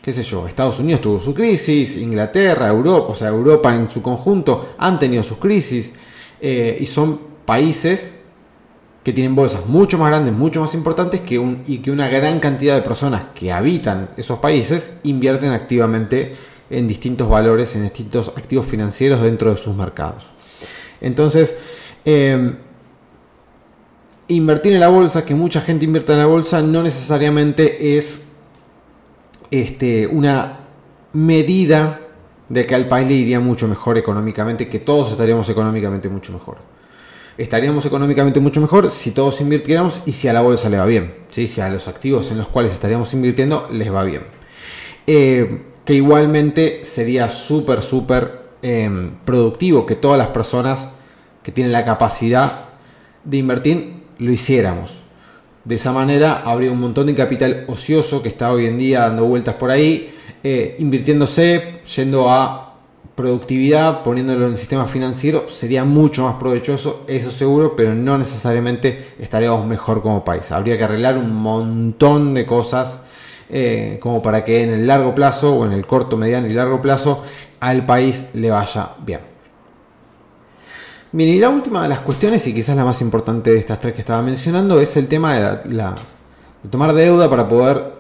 ¿Qué 0.02 0.12
sé 0.12 0.22
yo? 0.24 0.48
Estados 0.48 0.80
Unidos 0.80 1.02
tuvo 1.02 1.20
su 1.20 1.34
crisis, 1.34 1.98
Inglaterra, 1.98 2.68
Europa, 2.68 3.08
o 3.10 3.16
sea, 3.16 3.30
Europa 3.30 3.74
en 3.74 3.90
su 3.90 4.02
conjunto 4.02 4.76
han 4.78 5.00
tenido 5.00 5.24
sus 5.24 5.38
crisis, 5.38 5.94
eh, 6.40 6.78
y 6.80 6.86
son 6.86 7.20
países 7.46 8.14
que 9.04 9.12
tienen 9.12 9.36
bolsas 9.36 9.66
mucho 9.68 9.98
más 9.98 10.10
grandes, 10.10 10.34
mucho 10.34 10.62
más 10.62 10.74
importantes 10.74 11.22
que 11.22 11.38
un, 11.38 11.62
y 11.68 11.80
que 11.80 11.92
una 11.92 12.08
gran 12.08 12.40
cantidad 12.40 12.76
de 12.76 12.82
personas 12.82 13.26
que 13.36 13.52
habitan 13.52 14.10
esos 14.16 14.40
países 14.40 14.98
invierten 15.04 15.52
activamente 15.52 16.36
en 16.70 16.88
distintos 16.88 17.30
valores, 17.30 17.76
en 17.76 17.84
distintos 17.84 18.30
activos 18.30 18.66
financieros 18.66 19.22
dentro 19.22 19.52
de 19.52 19.58
sus 19.58 19.76
mercados. 19.76 20.30
Entonces, 21.02 21.58
em, 22.06 22.56
invertir 24.30 24.74
en 24.74 24.80
la 24.80 24.88
bolsa, 24.88 25.26
que 25.26 25.36
mucha 25.36 25.60
gente 25.60 25.84
invierta 25.84 26.14
en 26.14 26.20
la 26.20 26.26
bolsa, 26.26 26.62
no 26.62 26.82
necesariamente 26.82 27.98
es 27.98 28.30
este, 29.52 30.08
una 30.08 30.60
medida 31.12 32.00
de 32.48 32.66
que 32.66 32.74
al 32.74 32.88
país 32.88 33.08
le 33.08 33.16
iría 33.16 33.42
mucho 33.42 33.68
mejor 33.68 33.98
económicamente, 33.98 34.70
que 34.70 34.80
todos 34.80 35.12
estaríamos 35.12 35.50
económicamente 35.50 36.08
mucho 36.08 36.32
mejor 36.32 36.73
estaríamos 37.38 37.86
económicamente 37.86 38.40
mucho 38.40 38.62
mejor 38.62 38.92
si 38.92 39.12
todos 39.12 39.42
invirtiéramos 39.42 40.02
y 40.06 40.12
si 40.12 40.28
a 40.28 40.34
la 40.34 40.42
bolsa 40.42 40.70
le 40.70 40.78
va 40.78 40.86
bien, 40.86 41.14
si 41.30 41.62
a 41.62 41.70
los 41.70 41.88
activos 41.88 42.32
en 42.32 42.38
los 42.38 42.48
cuales 42.48 42.74
estaríamos 42.74 43.14
invirtiendo 43.14 43.68
les 43.72 43.94
va 43.94 44.04
bien. 44.04 44.24
Eh, 45.08 45.62
que 45.86 45.94
igualmente 45.94 46.86
sería 46.86 47.30
súper, 47.30 47.82
súper 47.82 48.44
em, 48.62 49.12
productivo 49.26 49.86
que 49.86 49.96
todas 49.96 50.18
las 50.18 50.28
personas 50.28 50.88
que 51.42 51.52
tienen 51.52 51.74
la 51.74 51.84
capacidad 51.84 52.66
de 53.24 53.38
invertir 53.38 53.94
lo 54.20 54.32
hiciéramos. 54.32 55.00
De 55.66 55.76
esa 55.76 55.92
manera 55.92 56.44
habría 56.46 56.72
un 56.72 56.80
montón 56.80 57.08
de 57.08 57.16
capital 57.16 57.66
ocioso 57.68 58.22
que 58.22 58.30
está 58.30 58.52
hoy 58.52 58.66
en 58.66 58.78
día 58.78 59.02
dando 59.02 59.26
vueltas 59.26 59.56
por 59.56 59.72
ahí, 59.72 60.14
eh, 60.44 60.76
invirtiéndose, 60.80 61.82
yendo 61.96 62.30
a 62.30 62.73
productividad, 63.16 64.04
poniéndolo 64.04 64.46
en 64.46 64.54
el 64.54 64.58
sistema 64.58 64.86
financiero, 64.86 65.48
sería 65.48 65.84
mucho 65.84 66.24
más 66.24 66.36
provechoso, 66.36 67.04
eso 67.08 67.30
seguro, 67.30 67.76
pero 67.76 67.94
no 67.94 68.18
necesariamente 68.18 69.14
estaríamos 69.20 69.66
mejor 69.68 70.02
como 70.02 70.24
país. 70.24 70.52
Habría 70.52 70.78
que 70.78 70.84
arreglar 70.84 71.18
un 71.18 71.34
montón 71.34 72.34
de 72.34 72.46
cosas 72.46 73.02
eh, 73.50 74.00
como 74.02 74.22
para 74.22 74.44
que 74.44 74.64
en 74.64 74.72
el 74.72 74.88
largo 74.88 75.14
plazo 75.14 75.56
o 75.56 75.66
en 75.66 75.74
el 75.74 75.86
corto, 75.86 76.18
mediano 76.18 76.48
y 76.48 76.52
largo 76.52 76.82
plazo 76.82 77.24
al 77.60 77.86
país 77.86 78.30
le 78.34 78.50
vaya 78.50 78.90
bien. 79.06 79.20
Bien, 81.12 81.30
y 81.30 81.38
la 81.38 81.50
última 81.50 81.84
de 81.84 81.90
las 81.90 82.00
cuestiones, 82.00 82.48
y 82.48 82.54
quizás 82.56 82.76
la 82.76 82.84
más 82.84 83.00
importante 83.02 83.52
de 83.52 83.60
estas 83.60 83.80
tres 83.80 83.94
que 83.94 84.00
estaba 84.00 84.24
mencionando, 84.24 84.82
es 84.82 84.98
el 84.98 85.08
tema 85.08 85.36
de, 85.36 85.76
la, 85.76 85.96
de 86.64 86.70
tomar 86.70 86.92
deuda 86.94 87.30
para 87.30 87.48
poder 87.48 87.93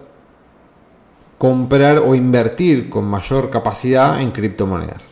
comprar 1.44 1.98
o 1.98 2.16
invertir 2.16 2.90
con 2.90 3.04
mayor 3.04 3.50
capacidad 3.50 4.22
en 4.22 4.32
criptomonedas. 4.32 5.12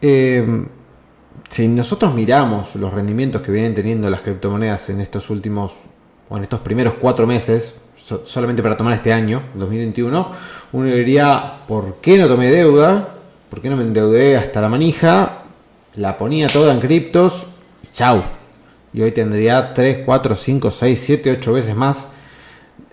Eh, 0.00 0.66
si 1.48 1.66
nosotros 1.66 2.14
miramos 2.14 2.76
los 2.76 2.94
rendimientos 2.94 3.42
que 3.42 3.50
vienen 3.50 3.74
teniendo 3.74 4.08
las 4.08 4.20
criptomonedas 4.20 4.90
en 4.90 5.00
estos 5.00 5.30
últimos 5.30 5.72
o 6.28 6.36
en 6.36 6.44
estos 6.44 6.60
primeros 6.60 6.94
cuatro 6.94 7.26
meses, 7.26 7.74
solamente 8.22 8.62
para 8.62 8.76
tomar 8.76 8.94
este 8.94 9.12
año, 9.12 9.42
2021, 9.56 10.30
uno 10.70 10.86
diría, 10.86 11.54
¿por 11.66 11.96
qué 11.96 12.16
no 12.16 12.28
tomé 12.28 12.52
deuda? 12.52 13.16
¿Por 13.50 13.60
qué 13.60 13.70
no 13.70 13.76
me 13.76 13.82
endeudé 13.82 14.36
hasta 14.36 14.60
la 14.60 14.68
manija? 14.68 15.42
La 15.96 16.16
ponía 16.16 16.46
toda 16.46 16.72
en 16.72 16.78
criptos 16.78 17.48
y 17.82 17.88
chau. 17.88 18.22
Y 18.92 19.02
hoy 19.02 19.10
tendría 19.10 19.74
3, 19.74 20.04
4, 20.06 20.36
5, 20.36 20.70
6, 20.70 21.02
7, 21.04 21.32
8 21.32 21.52
veces 21.52 21.74
más 21.74 22.10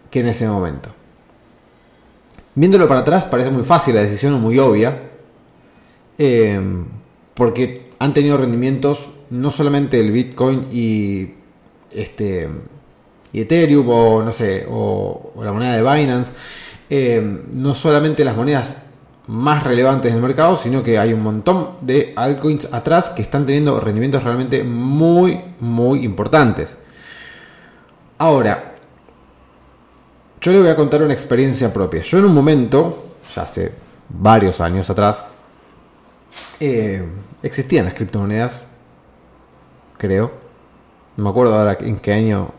que 0.09 0.21
en 0.21 0.29
ese 0.29 0.47
momento. 0.47 1.00
Viéndolo 2.61 2.87
para 2.87 2.99
atrás 2.99 3.25
parece 3.25 3.49
muy 3.49 3.63
fácil 3.63 3.95
la 3.95 4.01
decisión, 4.01 4.39
muy 4.39 4.59
obvia, 4.59 5.09
eh, 6.15 6.61
porque 7.33 7.89
han 7.97 8.13
tenido 8.13 8.37
rendimientos 8.37 9.09
no 9.31 9.49
solamente 9.49 9.99
el 9.99 10.11
Bitcoin 10.11 10.67
y 10.71 11.31
este 11.89 12.47
y 13.33 13.41
Ethereum 13.41 13.89
o 13.89 14.21
no 14.21 14.31
sé 14.31 14.67
o, 14.69 15.33
la 15.43 15.51
moneda 15.51 15.73
de 15.73 15.81
Binance, 15.81 16.33
eh, 16.87 17.41
no 17.57 17.73
solamente 17.73 18.23
las 18.23 18.37
monedas 18.37 18.83
más 19.25 19.63
relevantes 19.63 20.13
del 20.13 20.21
mercado, 20.21 20.55
sino 20.55 20.83
que 20.83 20.99
hay 20.99 21.13
un 21.13 21.23
montón 21.23 21.77
de 21.81 22.13
altcoins 22.15 22.71
atrás 22.71 23.09
que 23.09 23.23
están 23.23 23.47
teniendo 23.47 23.79
rendimientos 23.79 24.23
realmente 24.23 24.63
muy 24.63 25.41
muy 25.59 26.05
importantes. 26.05 26.77
Ahora, 28.19 28.70
yo 30.41 30.51
le 30.51 30.59
voy 30.59 30.69
a 30.69 30.75
contar 30.75 31.03
una 31.03 31.13
experiencia 31.13 31.71
propia. 31.71 32.01
Yo 32.01 32.17
en 32.17 32.25
un 32.25 32.33
momento, 32.33 33.13
ya 33.33 33.43
hace 33.43 33.71
varios 34.09 34.59
años 34.59 34.89
atrás, 34.89 35.25
eh, 36.59 37.05
existían 37.43 37.85
las 37.85 37.93
criptomonedas, 37.93 38.61
creo. 39.97 40.31
No 41.15 41.25
me 41.25 41.29
acuerdo 41.29 41.55
ahora 41.55 41.77
en 41.79 41.97
qué 41.99 42.13
año. 42.13 42.49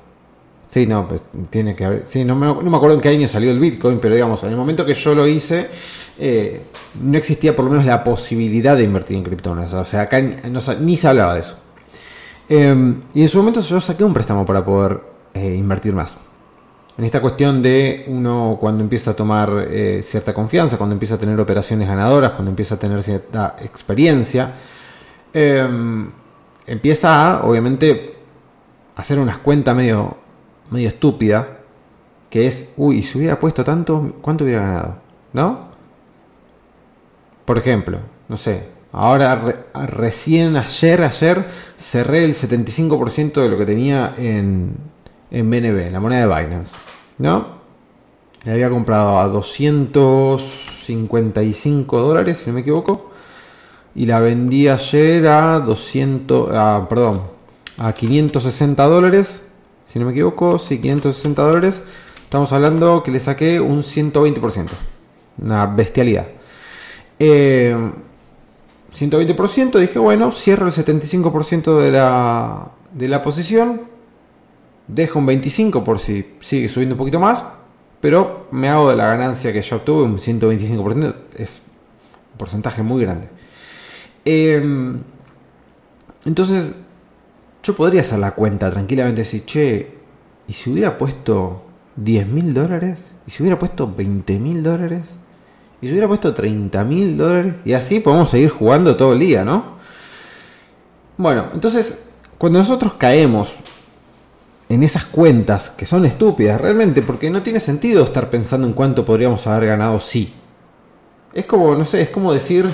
Sí, 0.68 0.86
no, 0.86 1.08
pues 1.08 1.24
tiene 1.50 1.74
que 1.74 1.84
haber. 1.84 2.06
Sí, 2.06 2.24
no 2.24 2.36
me, 2.36 2.76
acuerdo 2.76 2.94
en 2.94 3.00
qué 3.00 3.08
año 3.08 3.26
salió 3.26 3.50
el 3.50 3.58
Bitcoin, 3.58 3.98
pero 3.98 4.14
digamos, 4.14 4.42
en 4.44 4.50
el 4.50 4.56
momento 4.56 4.86
que 4.86 4.94
yo 4.94 5.14
lo 5.14 5.26
hice, 5.26 5.68
eh, 6.18 6.62
no 7.02 7.18
existía 7.18 7.54
por 7.54 7.64
lo 7.64 7.72
menos 7.72 7.84
la 7.84 8.04
posibilidad 8.04 8.76
de 8.76 8.84
invertir 8.84 9.16
en 9.16 9.24
criptomonedas. 9.24 9.74
O 9.74 9.84
sea, 9.84 10.02
acá 10.02 10.20
ni 10.20 10.96
se 10.96 11.08
hablaba 11.08 11.34
de 11.34 11.40
eso. 11.40 11.58
Eh, 12.48 12.94
y 13.12 13.22
en 13.22 13.28
su 13.28 13.38
momento 13.38 13.60
yo 13.60 13.80
saqué 13.80 14.04
un 14.04 14.14
préstamo 14.14 14.46
para 14.46 14.64
poder 14.64 15.00
invertir 15.34 15.94
más 15.94 16.16
en 16.98 17.04
esta 17.04 17.20
cuestión 17.20 17.62
de 17.62 18.04
uno 18.08 18.58
cuando 18.60 18.82
empieza 18.82 19.12
a 19.12 19.14
tomar 19.14 19.66
eh, 19.70 20.02
cierta 20.02 20.34
confianza, 20.34 20.76
cuando 20.76 20.92
empieza 20.94 21.14
a 21.14 21.18
tener 21.18 21.40
operaciones 21.40 21.88
ganadoras, 21.88 22.32
cuando 22.32 22.50
empieza 22.50 22.74
a 22.74 22.78
tener 22.78 23.02
cierta 23.02 23.56
experiencia, 23.62 24.52
em, 25.32 26.10
empieza 26.66 27.38
a, 27.38 27.44
obviamente, 27.44 28.14
hacer 28.96 29.18
unas 29.18 29.38
cuentas 29.38 29.74
medio, 29.74 30.16
medio 30.70 30.88
estúpida, 30.88 31.60
que 32.28 32.46
es, 32.46 32.72
uy, 32.76 33.02
si 33.02 33.18
hubiera 33.18 33.38
puesto 33.38 33.64
tanto, 33.64 34.16
¿cuánto 34.20 34.44
hubiera 34.44 34.62
ganado? 34.62 34.96
¿No? 35.32 35.72
Por 37.44 37.58
ejemplo, 37.58 37.98
no 38.28 38.36
sé, 38.36 38.66
ahora 38.92 39.66
recién 39.86 40.56
ayer, 40.56 41.02
ayer 41.02 41.46
cerré 41.76 42.24
el 42.24 42.34
75% 42.34 43.42
de 43.42 43.48
lo 43.48 43.58
que 43.58 43.66
tenía 43.66 44.14
en, 44.18 44.91
en 45.32 45.50
BNB, 45.50 45.90
la 45.90 45.98
moneda 45.98 46.26
de 46.26 46.26
Binance. 46.26 46.76
¿No? 47.18 47.60
Le 48.44 48.52
había 48.52 48.70
comprado 48.70 49.18
a 49.18 49.26
255 49.28 51.98
dólares, 51.98 52.38
si 52.38 52.46
no 52.48 52.54
me 52.54 52.60
equivoco. 52.60 53.10
Y 53.94 54.06
la 54.06 54.20
vendí 54.20 54.68
ayer 54.68 55.26
a 55.26 55.60
200, 55.60 56.48
ah, 56.52 56.86
perdón, 56.88 57.20
a 57.78 57.92
560 57.92 58.84
dólares, 58.84 59.42
si 59.86 59.98
no 59.98 60.06
me 60.06 60.12
equivoco, 60.12 60.58
sí, 60.58 60.78
560 60.78 61.42
dólares. 61.42 61.82
Estamos 62.24 62.52
hablando 62.52 63.02
que 63.02 63.10
le 63.10 63.20
saqué 63.20 63.60
un 63.60 63.82
120%. 63.82 64.68
Una 65.38 65.66
bestialidad. 65.66 66.28
120%, 67.18 69.76
eh, 69.76 69.80
dije, 69.80 69.98
bueno, 69.98 70.30
cierro 70.30 70.66
el 70.66 70.72
75% 70.72 71.78
de 71.78 71.90
la, 71.90 72.70
de 72.92 73.08
la 73.08 73.22
posición 73.22 73.91
dejo 74.88 75.18
un 75.18 75.26
25 75.26 75.84
por 75.84 75.98
si 76.00 76.36
sigue 76.40 76.68
subiendo 76.68 76.94
un 76.94 76.98
poquito 76.98 77.20
más, 77.20 77.44
pero 78.00 78.48
me 78.50 78.68
hago 78.68 78.90
de 78.90 78.96
la 78.96 79.06
ganancia 79.06 79.52
que 79.52 79.62
yo 79.62 79.76
obtuve, 79.76 80.02
un 80.02 80.18
125%, 80.18 81.14
es 81.36 81.62
un 82.32 82.38
porcentaje 82.38 82.82
muy 82.82 83.02
grande. 83.02 83.28
Em, 84.24 85.00
entonces, 86.24 86.74
yo 87.62 87.74
podría 87.74 88.00
hacer 88.00 88.18
la 88.18 88.32
cuenta 88.32 88.70
tranquilamente, 88.70 89.22
decir, 89.22 89.44
che, 89.44 89.98
¿y 90.48 90.52
si 90.52 90.70
hubiera 90.70 90.98
puesto 90.98 91.62
10 91.96 92.26
mil 92.26 92.54
dólares? 92.54 93.10
¿Y 93.26 93.30
si 93.30 93.42
hubiera 93.42 93.58
puesto 93.58 93.92
20 93.92 94.38
mil 94.38 94.62
dólares? 94.62 95.02
¿Y 95.80 95.86
si 95.86 95.92
hubiera 95.92 96.08
puesto 96.08 96.34
30 96.34 96.84
mil 96.84 97.16
dólares? 97.16 97.54
Y 97.64 97.72
así 97.72 98.00
podemos 98.00 98.30
seguir 98.30 98.50
jugando 98.50 98.96
todo 98.96 99.12
el 99.12 99.20
día, 99.20 99.44
¿no? 99.44 99.76
Bueno, 101.16 101.46
entonces, 101.54 102.04
cuando 102.38 102.58
nosotros 102.58 102.94
caemos 102.94 103.58
en 104.72 104.82
esas 104.82 105.04
cuentas 105.04 105.70
que 105.70 105.84
son 105.84 106.06
estúpidas 106.06 106.60
realmente, 106.60 107.02
porque 107.02 107.30
no 107.30 107.42
tiene 107.42 107.60
sentido 107.60 108.04
estar 108.04 108.30
pensando 108.30 108.66
en 108.66 108.72
cuánto 108.72 109.04
podríamos 109.04 109.46
haber 109.46 109.68
ganado 109.68 109.98
sí. 109.98 110.32
Es 111.34 111.44
como, 111.44 111.74
no 111.74 111.84
sé, 111.84 112.02
es 112.02 112.08
como 112.08 112.32
decir, 112.32 112.66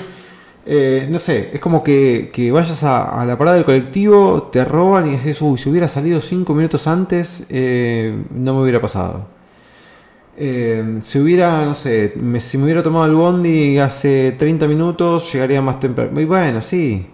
eh, 0.65 1.07
no 1.09 1.19
sé, 1.19 1.51
es 1.53 1.59
como 1.59 1.83
que, 1.83 2.31
vayas 2.53 2.83
a, 2.83 3.25
la 3.25 3.37
parada 3.37 3.57
del 3.57 3.65
colectivo, 3.65 4.49
te 4.51 4.63
roban 4.63 5.07
y 5.07 5.11
dices, 5.11 5.41
uy, 5.41 5.57
si 5.57 5.69
hubiera 5.69 5.89
salido 5.89 6.21
cinco 6.21 6.53
minutos 6.53 6.87
antes, 6.87 7.45
eh, 7.49 8.17
no 8.31 8.53
me 8.53 8.61
hubiera 8.61 8.81
pasado. 8.81 9.27
Eh, 10.37 10.99
si 11.01 11.19
hubiera, 11.19 11.65
no 11.65 11.75
sé, 11.75 12.13
si 12.39 12.57
me 12.57 12.63
hubiera 12.63 12.81
tomado 12.81 13.05
el 13.05 13.13
bondi 13.13 13.77
hace 13.77 14.31
30 14.33 14.67
minutos, 14.67 15.31
llegaría 15.33 15.61
más 15.61 15.79
temprano. 15.81 16.19
Y 16.21 16.25
bueno, 16.25 16.61
sí, 16.61 17.07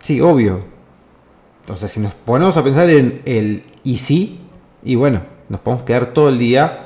sí, 0.00 0.20
obvio. 0.20 0.69
Entonces, 1.70 1.92
si 1.92 2.00
nos 2.00 2.14
ponemos 2.14 2.56
a 2.56 2.64
pensar 2.64 2.90
en 2.90 3.22
el 3.24 3.62
y 3.84 3.98
sí, 3.98 4.40
y 4.82 4.96
bueno, 4.96 5.22
nos 5.48 5.60
podemos 5.60 5.84
quedar 5.84 6.06
todo 6.06 6.28
el 6.28 6.36
día 6.36 6.80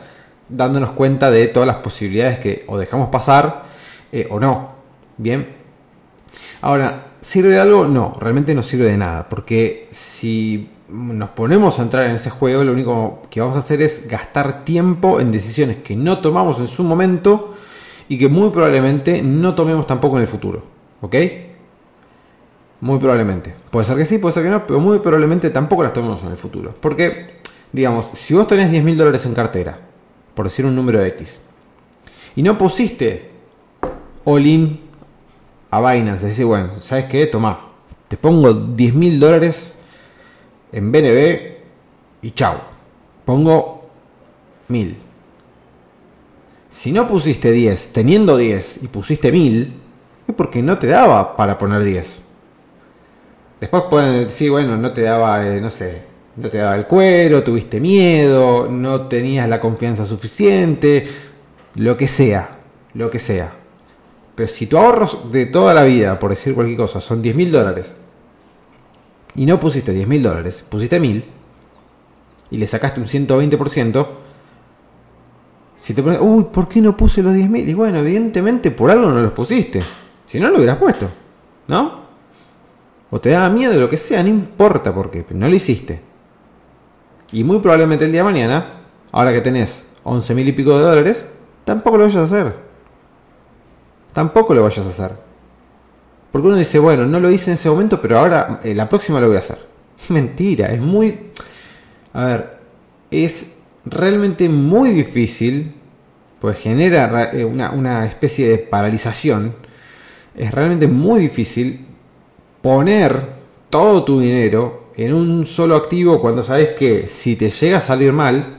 dándonos 0.47 0.91
cuenta 0.91 1.31
de 1.31 1.47
todas 1.47 1.67
las 1.67 1.77
posibilidades 1.77 2.39
que 2.39 2.65
o 2.67 2.77
dejamos 2.77 3.09
pasar 3.09 3.63
eh, 4.13 4.27
o 4.29 4.39
no. 4.39 4.73
Bien. 5.17 5.49
Ahora, 6.61 7.07
¿sirve 7.19 7.49
de 7.49 7.61
algo? 7.61 7.87
No, 7.87 8.15
realmente 8.21 8.55
no 8.55 8.63
sirve 8.63 8.91
de 8.91 8.99
nada, 8.99 9.27
porque 9.27 9.89
si 9.89 10.69
nos 10.91 11.31
ponemos 11.31 11.79
a 11.79 11.83
entrar 11.83 12.05
en 12.05 12.17
ese 12.17 12.29
juego, 12.29 12.63
lo 12.63 12.73
único 12.73 13.23
que 13.31 13.41
vamos 13.41 13.57
a 13.57 13.61
hacer 13.61 13.81
es 13.81 14.07
gastar 14.07 14.67
tiempo 14.67 15.19
en 15.19 15.33
decisiones 15.33 15.79
que 15.79 15.97
no 15.97 16.19
tomamos 16.19 16.61
en 16.61 16.69
su 16.69 16.85
momento 16.85 17.55
y 18.07 18.19
que 18.19 18.29
muy 18.29 18.51
probablemente 18.51 19.23
no 19.23 19.55
tomemos 19.55 19.87
tampoco 19.87 20.17
en 20.17 20.23
el 20.25 20.29
futuro. 20.29 20.63
¿Ok? 21.01 21.17
Muy 22.81 22.99
probablemente. 22.99 23.55
Puede 23.71 23.87
ser 23.87 23.97
que 23.97 24.05
sí, 24.05 24.19
puede 24.19 24.35
ser 24.35 24.43
que 24.43 24.51
no, 24.51 24.67
pero 24.67 24.81
muy 24.81 24.99
probablemente 24.99 25.51
tampoco 25.51 25.83
las 25.83 25.93
tomemos 25.93 26.23
en 26.23 26.33
el 26.33 26.37
futuro. 26.37 26.75
Porque, 26.81 27.37
digamos, 27.73 28.11
si 28.15 28.35
vos 28.35 28.47
tenés 28.47 28.71
10 28.71 28.85
mil 28.85 28.97
dólares 28.97 29.25
en 29.27 29.35
cartera, 29.35 29.79
por 30.35 30.45
decir 30.47 30.67
un 30.67 30.75
número 30.75 31.03
X, 31.03 31.41
y 32.37 32.43
no 32.43 32.59
pusiste 32.59 33.31
all-in 34.25 34.81
a 35.71 35.93
Binance, 35.93 36.27
decir, 36.27 36.47
bueno, 36.47 36.71
¿sabes 36.79 37.07
qué? 37.07 37.27
Toma, 37.27 37.61
te 38.09 38.17
pongo 38.17 38.53
10 38.53 38.95
mil 38.95 39.19
dólares 39.19 39.73
en 40.73 40.91
BNB 40.91 41.55
y 42.23 42.31
chau. 42.33 42.57
Pongo 43.25 43.89
1000. 44.69 44.97
Si 46.69 46.91
no 46.91 47.07
pusiste 47.07 47.53
10, 47.53 47.93
teniendo 47.93 48.37
10 48.37 48.83
y 48.83 48.89
pusiste 48.89 49.31
1000, 49.31 49.81
es 50.27 50.35
porque 50.35 50.63
no 50.63 50.79
te 50.79 50.89
daba 50.89 51.37
para 51.37 51.57
poner 51.57 51.85
10. 51.85 52.24
Después 53.65 53.85
pueden 53.89 54.25
decir, 54.25 54.51
bueno, 54.51 54.77
no 54.77 54.93
te 54.93 55.01
daba, 55.01 55.49
eh, 55.49 55.59
no 55.59 55.71
sé, 55.71 56.03
no 56.37 56.51
te 56.51 56.59
daba 56.59 56.77
el 56.77 56.87
cuero, 56.87 57.43
tuviste 57.43 57.81
miedo, 57.81 58.69
no 58.69 59.07
tenías 59.09 59.49
la 59.49 59.59
confianza 59.59 60.05
suficiente, 60.05 61.09
lo 61.77 61.97
que 61.97 62.07
sea, 62.07 62.59
lo 62.93 63.09
que 63.09 63.19
sea. 63.19 63.55
Pero 64.35 64.49
si 64.49 64.67
tu 64.67 64.77
ahorros 64.77 65.33
de 65.33 65.47
toda 65.47 65.73
la 65.73 65.83
vida, 65.83 66.19
por 66.19 66.29
decir 66.29 66.53
cualquier 66.53 66.77
cosa, 66.77 67.01
son 67.01 67.23
10 67.23 67.37
mil 67.37 67.51
dólares, 67.51 67.95
y 69.35 69.47
no 69.47 69.59
pusiste 69.59 69.95
10 69.95 70.09
mil 70.09 70.23
dólares, 70.23 70.63
pusiste 70.69 71.01
mil, 71.01 71.25
y 72.51 72.59
le 72.59 72.67
sacaste 72.67 73.01
un 73.01 73.07
120%, 73.07 74.07
si 75.79 75.95
te 75.95 76.03
pones, 76.03 76.19
uy, 76.21 76.49
¿por 76.53 76.69
qué 76.69 76.83
no 76.83 76.95
puse 76.95 77.23
los 77.23 77.33
10 77.33 77.49
mil? 77.49 77.67
Y 77.67 77.73
bueno, 77.73 77.97
evidentemente 78.01 78.71
por 78.71 78.91
algo 78.91 79.11
no 79.11 79.23
los 79.23 79.33
pusiste. 79.33 79.83
Si 80.27 80.39
no, 80.39 80.51
lo 80.51 80.59
hubieras 80.59 80.77
puesto, 80.77 81.09
¿no? 81.69 82.04
O 83.15 83.21
te 83.21 83.31
daba 83.31 83.49
miedo, 83.49 83.79
lo 83.79 83.89
que 83.89 83.97
sea, 83.97 84.25
no 84.25 84.29
importa 84.29 84.93
por 84.93 85.09
qué, 85.09 85.25
no 85.31 85.49
lo 85.49 85.55
hiciste. 85.55 86.01
Y 87.31 87.45
muy 87.45 87.61
probablemente 87.61 88.07
el 88.07 88.11
día 88.11 88.23
de 88.23 88.25
mañana, 88.25 88.81
ahora 89.13 89.33
que 89.33 89.41
tenés 89.41 89.87
11 90.03 90.35
mil 90.35 90.49
y 90.49 90.53
pico 90.53 90.77
de 90.77 90.83
dólares, 90.83 91.25
tampoco 91.63 91.97
lo 91.97 92.07
vayas 92.07 92.17
a 92.17 92.25
hacer. 92.25 92.57
Tampoco 94.13 94.53
lo 94.53 94.65
vayas 94.65 94.85
a 94.85 94.89
hacer. 94.89 95.13
Porque 96.33 96.49
uno 96.49 96.57
dice, 96.57 96.81
bueno, 96.81 97.07
no 97.07 97.21
lo 97.21 97.31
hice 97.31 97.53
en 97.53 97.55
ese 97.55 97.71
momento, 97.71 98.01
pero 98.01 98.19
ahora 98.19 98.59
eh, 98.65 98.75
la 98.75 98.89
próxima 98.89 99.21
lo 99.21 99.29
voy 99.29 99.37
a 99.37 99.39
hacer. 99.39 99.59
Mentira, 100.09 100.73
es 100.73 100.81
muy... 100.81 101.17
A 102.15 102.25
ver, 102.25 102.59
es 103.13 103.59
realmente 103.85 104.49
muy 104.49 104.91
difícil, 104.91 105.73
pues 106.41 106.59
genera 106.59 107.31
eh, 107.33 107.45
una, 107.45 107.71
una 107.71 108.07
especie 108.07 108.49
de 108.49 108.59
paralización. 108.59 109.55
Es 110.35 110.51
realmente 110.51 110.89
muy 110.89 111.21
difícil 111.21 111.94
poner 112.65 113.27
todo 113.69 114.05
tu 114.05 114.21
dinero 114.21 114.85
en 114.97 115.13
un 115.13 115.45
solo 115.45 115.77
activo 115.77 116.19
cuando 116.19 116.43
sabes 116.43 116.71
que 116.71 117.09
si 117.09 117.37
te 117.37 117.51
llega 117.51 117.77
a 117.77 117.83
salir 117.83 118.11
mal, 118.11 118.57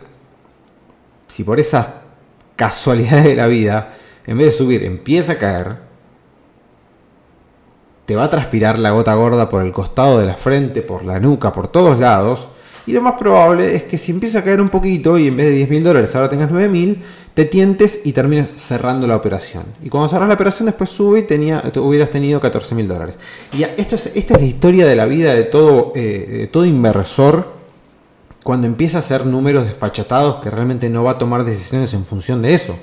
si 1.26 1.44
por 1.44 1.60
esas 1.60 1.90
casualidades 2.56 3.24
de 3.26 3.36
la 3.36 3.48
vida, 3.48 3.90
en 4.28 4.38
vez 4.38 4.46
de 4.46 4.54
subir, 4.54 4.86
empieza 4.86 5.32
a 5.32 5.38
caer, 5.40 5.78
te 8.06 8.16
va 8.16 8.26
a 8.26 8.30
transpirar 8.30 8.78
la 8.78 8.92
gota 8.92 9.16
gorda 9.16 9.50
por 9.50 9.64
el 9.64 9.72
costado 9.72 10.20
de 10.20 10.28
la 10.28 10.38
frente, 10.38 10.84
por 10.84 11.04
la 11.04 11.20
nuca, 11.20 11.52
por 11.52 11.68
todos 11.68 11.98
lados, 11.98 12.48
y 12.88 12.94
lo 12.94 13.02
más 13.02 13.16
probable 13.16 13.76
es 13.76 13.84
que 13.84 13.98
si 13.98 14.12
empieza 14.12 14.40
a 14.40 14.44
caer 14.44 14.62
un 14.62 14.70
poquito 14.70 15.18
y 15.18 15.28
en 15.28 15.38
vez 15.38 15.48
de 15.48 15.54
10 15.54 15.70
mil 15.70 15.84
dólares 15.84 16.16
ahora 16.16 16.30
tengas 16.30 16.52
9 16.52 16.70
mil, 16.70 17.02
te 17.34 17.46
tientes 17.46 18.02
y 18.06 18.14
termines 18.14 18.50
cerrando 18.50 19.08
la 19.08 19.16
operación. 19.16 19.64
Y 19.84 19.90
cuando 19.90 20.08
cerras 20.08 20.28
la 20.28 20.36
operación 20.36 20.68
después 20.68 20.90
sube 20.90 21.28
y 21.28 21.80
hubieras 21.80 22.10
tenido 22.10 22.40
14 22.40 22.76
mil 22.76 22.88
dólares. 22.88 23.18
Y 23.58 23.64
esto 23.64 23.96
es, 23.96 24.12
esta 24.16 24.36
es 24.36 24.42
la 24.42 24.48
historia 24.48 24.86
de 24.86 24.96
la 24.96 25.06
vida 25.06 25.34
de 25.34 25.44
todo, 25.44 25.92
eh, 25.96 26.48
todo 26.52 26.66
inversor 26.66 27.56
cuando 28.44 28.68
empieza 28.68 28.98
a 28.98 29.00
hacer 29.00 29.26
números 29.26 29.66
desfachatados 29.66 30.38
que 30.38 30.52
realmente 30.52 30.88
no 30.88 31.04
va 31.04 31.12
a 31.12 31.18
tomar 31.18 31.44
decisiones 31.44 31.94
en 31.96 32.06
función 32.06 32.44
de 32.44 32.54
eso. 32.54 32.78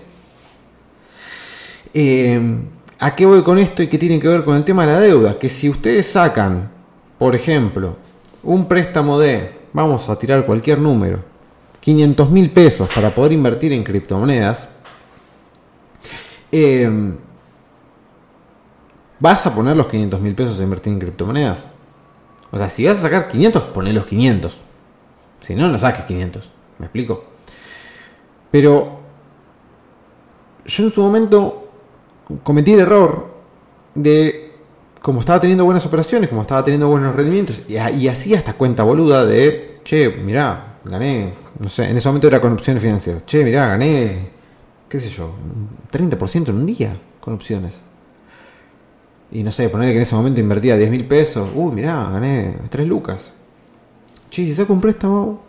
Eh, 1.95 2.59
¿A 2.99 3.15
qué 3.15 3.27
voy 3.27 3.43
con 3.43 3.59
esto 3.59 3.83
y 3.83 3.89
qué 3.89 3.99
tiene 3.99 4.19
que 4.19 4.29
ver 4.29 4.45
con 4.45 4.57
el 4.57 4.65
tema 4.65 4.85
de 4.85 4.93
la 4.93 5.01
deuda? 5.01 5.39
Que 5.39 5.49
si 5.49 5.69
ustedes 5.71 6.07
sacan, 6.07 6.71
por 7.19 7.35
ejemplo, 7.35 7.97
un 8.43 8.67
préstamo 8.67 9.19
de 9.19 9.62
vamos 9.73 10.09
a 10.09 10.19
tirar 10.19 10.45
cualquier 10.47 10.79
número, 10.79 11.23
500 11.81 12.31
mil 12.31 12.51
pesos 12.51 12.89
para 12.95 13.15
poder 13.15 13.33
invertir 13.33 13.73
en 13.73 13.83
criptomonedas, 13.83 14.69
em, 16.51 17.17
¿vas 19.19 19.47
a 19.47 19.55
poner 19.55 19.77
los 19.77 19.87
500 19.87 20.21
mil 20.21 20.35
pesos 20.35 20.61
a 20.61 20.63
invertir 20.63 20.93
en 20.93 20.99
criptomonedas? 20.99 21.67
O 22.51 22.59
sea, 22.59 22.69
si 22.69 22.87
vas 22.87 22.99
a 22.99 23.03
sacar 23.03 23.29
500, 23.29 23.63
poné 23.65 23.93
los 23.93 24.05
500. 24.05 24.61
Si 25.41 25.55
no, 25.55 25.69
no 25.69 25.79
saques 25.79 26.05
500. 26.05 26.51
¿Me 26.79 26.87
explico? 26.87 27.25
Pero 28.51 29.01
yo 30.67 30.85
en 30.85 30.91
su 30.93 31.03
momento 31.03 31.69
cometí 32.43 32.75
el 32.75 32.81
error 32.81 33.35
de 33.95 34.52
como 35.03 35.21
estaba 35.21 35.41
teniendo 35.41 35.65
buenas 35.65 35.85
operaciones, 35.85 36.31
como 36.31 36.43
estaba 36.43 36.63
teniendo 36.63 36.89
buenos 36.89 37.15
rendimientos, 37.15 37.65
y, 37.69 37.75
y 37.75 38.09
hacía 38.09 38.39
esta 38.39 38.55
cuenta 38.55 38.85
boluda 38.85 39.25
de, 39.27 39.81
che, 39.85 40.09
mirá, 40.09 40.79
gané, 40.85 41.35
no 41.59 41.69
sé, 41.69 41.91
en 41.91 41.97
ese 41.97 42.09
momento 42.09 42.29
era 42.29 42.41
con 42.41 42.53
opciones 42.53 42.83
financieras, 42.83 43.27
che, 43.27 43.45
mirá, 43.45 43.67
gané, 43.67 44.31
qué 44.89 45.01
sé 45.01 45.11
yo, 45.11 45.35
30% 45.91 46.49
en 46.49 46.55
un 46.55 46.67
día 46.67 46.97
con 47.21 47.35
opciones. 47.35 47.81
Y 49.33 49.43
no 49.43 49.51
sé, 49.51 49.69
ponerle 49.71 49.93
que 49.93 49.97
en 49.97 50.03
ese 50.03 50.15
momento 50.15 50.41
invertía 50.41 50.77
10 50.77 50.91
mil 50.91 51.07
pesos, 51.07 51.49
uy, 51.55 51.73
mirá, 51.73 52.11
gané 52.11 52.59
3 52.69 52.87
lucas. 52.87 53.33
Che, 54.31 54.45
si 54.45 54.55
saco 54.55 54.73
un 54.73 54.81
préstamo, 54.81 55.43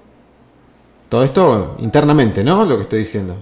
todo 1.09 1.23
esto 1.23 1.75
internamente, 1.79 2.43
¿no? 2.43 2.65
Lo 2.65 2.77
que 2.77 2.83
estoy 2.83 2.99
diciendo. 2.99 3.35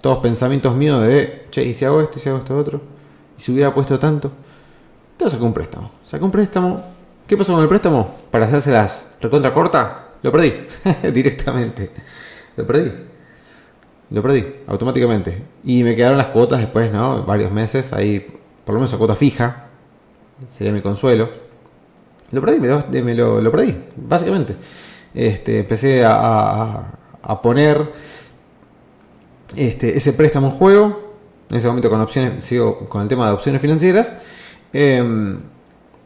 Todos 0.00 0.18
pensamientos 0.18 0.76
míos 0.76 1.02
de, 1.02 1.46
che, 1.50 1.64
y 1.64 1.74
si 1.74 1.84
hago 1.84 2.00
esto, 2.00 2.18
y 2.18 2.20
si 2.22 2.28
hago 2.28 2.38
esto 2.38 2.56
otro, 2.56 2.80
y 3.36 3.40
si 3.40 3.52
hubiera 3.52 3.74
puesto 3.74 3.98
tanto. 3.98 4.30
Entonces 5.18 5.32
sacó 5.32 5.46
un 5.46 5.52
préstamo. 5.52 5.90
Sacó 6.04 6.24
un 6.26 6.30
préstamo. 6.30 6.80
¿Qué 7.26 7.36
pasó 7.36 7.52
con 7.52 7.62
el 7.62 7.68
préstamo? 7.68 8.08
Para 8.30 8.46
hacérselas 8.46 9.04
recontra 9.20 9.52
corta, 9.52 10.10
lo 10.22 10.30
perdí 10.30 10.54
directamente. 11.12 11.90
Lo 12.56 12.64
perdí. 12.64 12.92
Lo 14.10 14.22
perdí 14.22 14.46
automáticamente. 14.68 15.42
Y 15.64 15.82
me 15.82 15.96
quedaron 15.96 16.18
las 16.18 16.28
cuotas 16.28 16.60
después, 16.60 16.92
¿no? 16.92 17.24
Varios 17.24 17.50
meses, 17.50 17.92
ahí, 17.92 18.20
por 18.64 18.74
lo 18.74 18.78
menos 18.78 18.94
a 18.94 18.96
cuota 18.96 19.16
fija. 19.16 19.64
Sería 20.48 20.72
mi 20.72 20.82
consuelo. 20.82 21.28
Lo 22.30 22.40
perdí, 22.40 22.60
me 23.02 23.12
lo, 23.12 23.40
lo, 23.40 23.50
perdí, 23.50 23.76
básicamente. 23.96 24.54
Este, 25.14 25.58
empecé 25.58 26.04
a, 26.04 26.92
a, 27.20 27.42
poner 27.42 27.90
este, 29.56 29.96
ese 29.96 30.12
préstamo 30.12 30.46
en 30.46 30.52
juego. 30.52 31.08
En 31.50 31.56
ese 31.56 31.66
momento 31.66 31.90
con 31.90 32.00
opciones, 32.00 32.44
sigo 32.44 32.88
con 32.88 33.02
el 33.02 33.08
tema 33.08 33.26
de 33.26 33.32
opciones 33.32 33.60
financieras. 33.60 34.14
Em, 34.72 35.38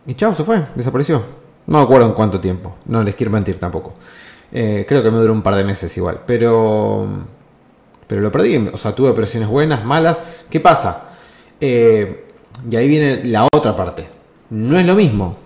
y 0.07 0.14
chao, 0.14 0.35
se 0.35 0.44
fue, 0.44 0.62
desapareció. 0.75 1.22
No 1.66 1.79
me 1.79 1.85
acuerdo 1.85 2.07
en 2.07 2.14
cuánto 2.14 2.40
tiempo, 2.40 2.77
no 2.87 3.03
les 3.03 3.14
quiero 3.14 3.31
mentir 3.31 3.59
tampoco. 3.59 3.94
Eh, 4.51 4.85
creo 4.87 5.03
que 5.03 5.11
me 5.11 5.18
duró 5.18 5.33
un 5.33 5.42
par 5.42 5.55
de 5.55 5.64
meses 5.64 5.96
igual, 5.96 6.20
pero, 6.27 7.07
pero 8.07 8.20
lo 8.20 8.31
perdí. 8.31 8.57
O 8.72 8.77
sea, 8.77 8.94
tuve 8.94 9.09
operaciones 9.09 9.48
buenas, 9.48 9.85
malas. 9.85 10.22
¿Qué 10.51 10.61
pasa? 10.61 11.11
Eh, 11.61 12.27
y 12.70 12.77
ahí 12.77 12.88
viene 12.88 13.25
la 13.25 13.46
otra 13.53 13.75
parte. 13.75 14.07
No 14.51 14.79
es 14.79 14.85
lo 14.85 14.94
mismo 14.94 15.37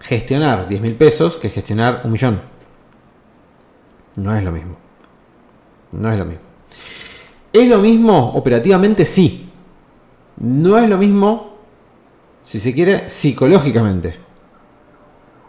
gestionar 0.00 0.68
10 0.68 0.80
mil 0.80 0.94
pesos 0.94 1.36
que 1.36 1.50
gestionar 1.50 2.02
un 2.04 2.12
millón. 2.12 2.40
No 4.16 4.34
es 4.36 4.44
lo 4.44 4.52
mismo. 4.52 4.76
No 5.92 6.12
es 6.12 6.18
lo 6.18 6.24
mismo. 6.24 6.42
¿Es 7.52 7.68
lo 7.68 7.78
mismo 7.78 8.32
operativamente? 8.34 9.04
Sí. 9.04 9.48
No 10.36 10.78
es 10.78 10.88
lo 10.88 10.98
mismo 10.98 11.47
si 12.48 12.58
se 12.60 12.72
quiere, 12.72 13.10
psicológicamente. 13.10 14.16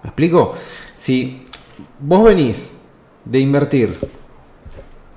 ¿Me 0.03 0.09
explico? 0.09 0.53
Si 0.93 1.45
vos 1.97 2.25
venís 2.25 2.73
de 3.23 3.39
invertir 3.39 3.97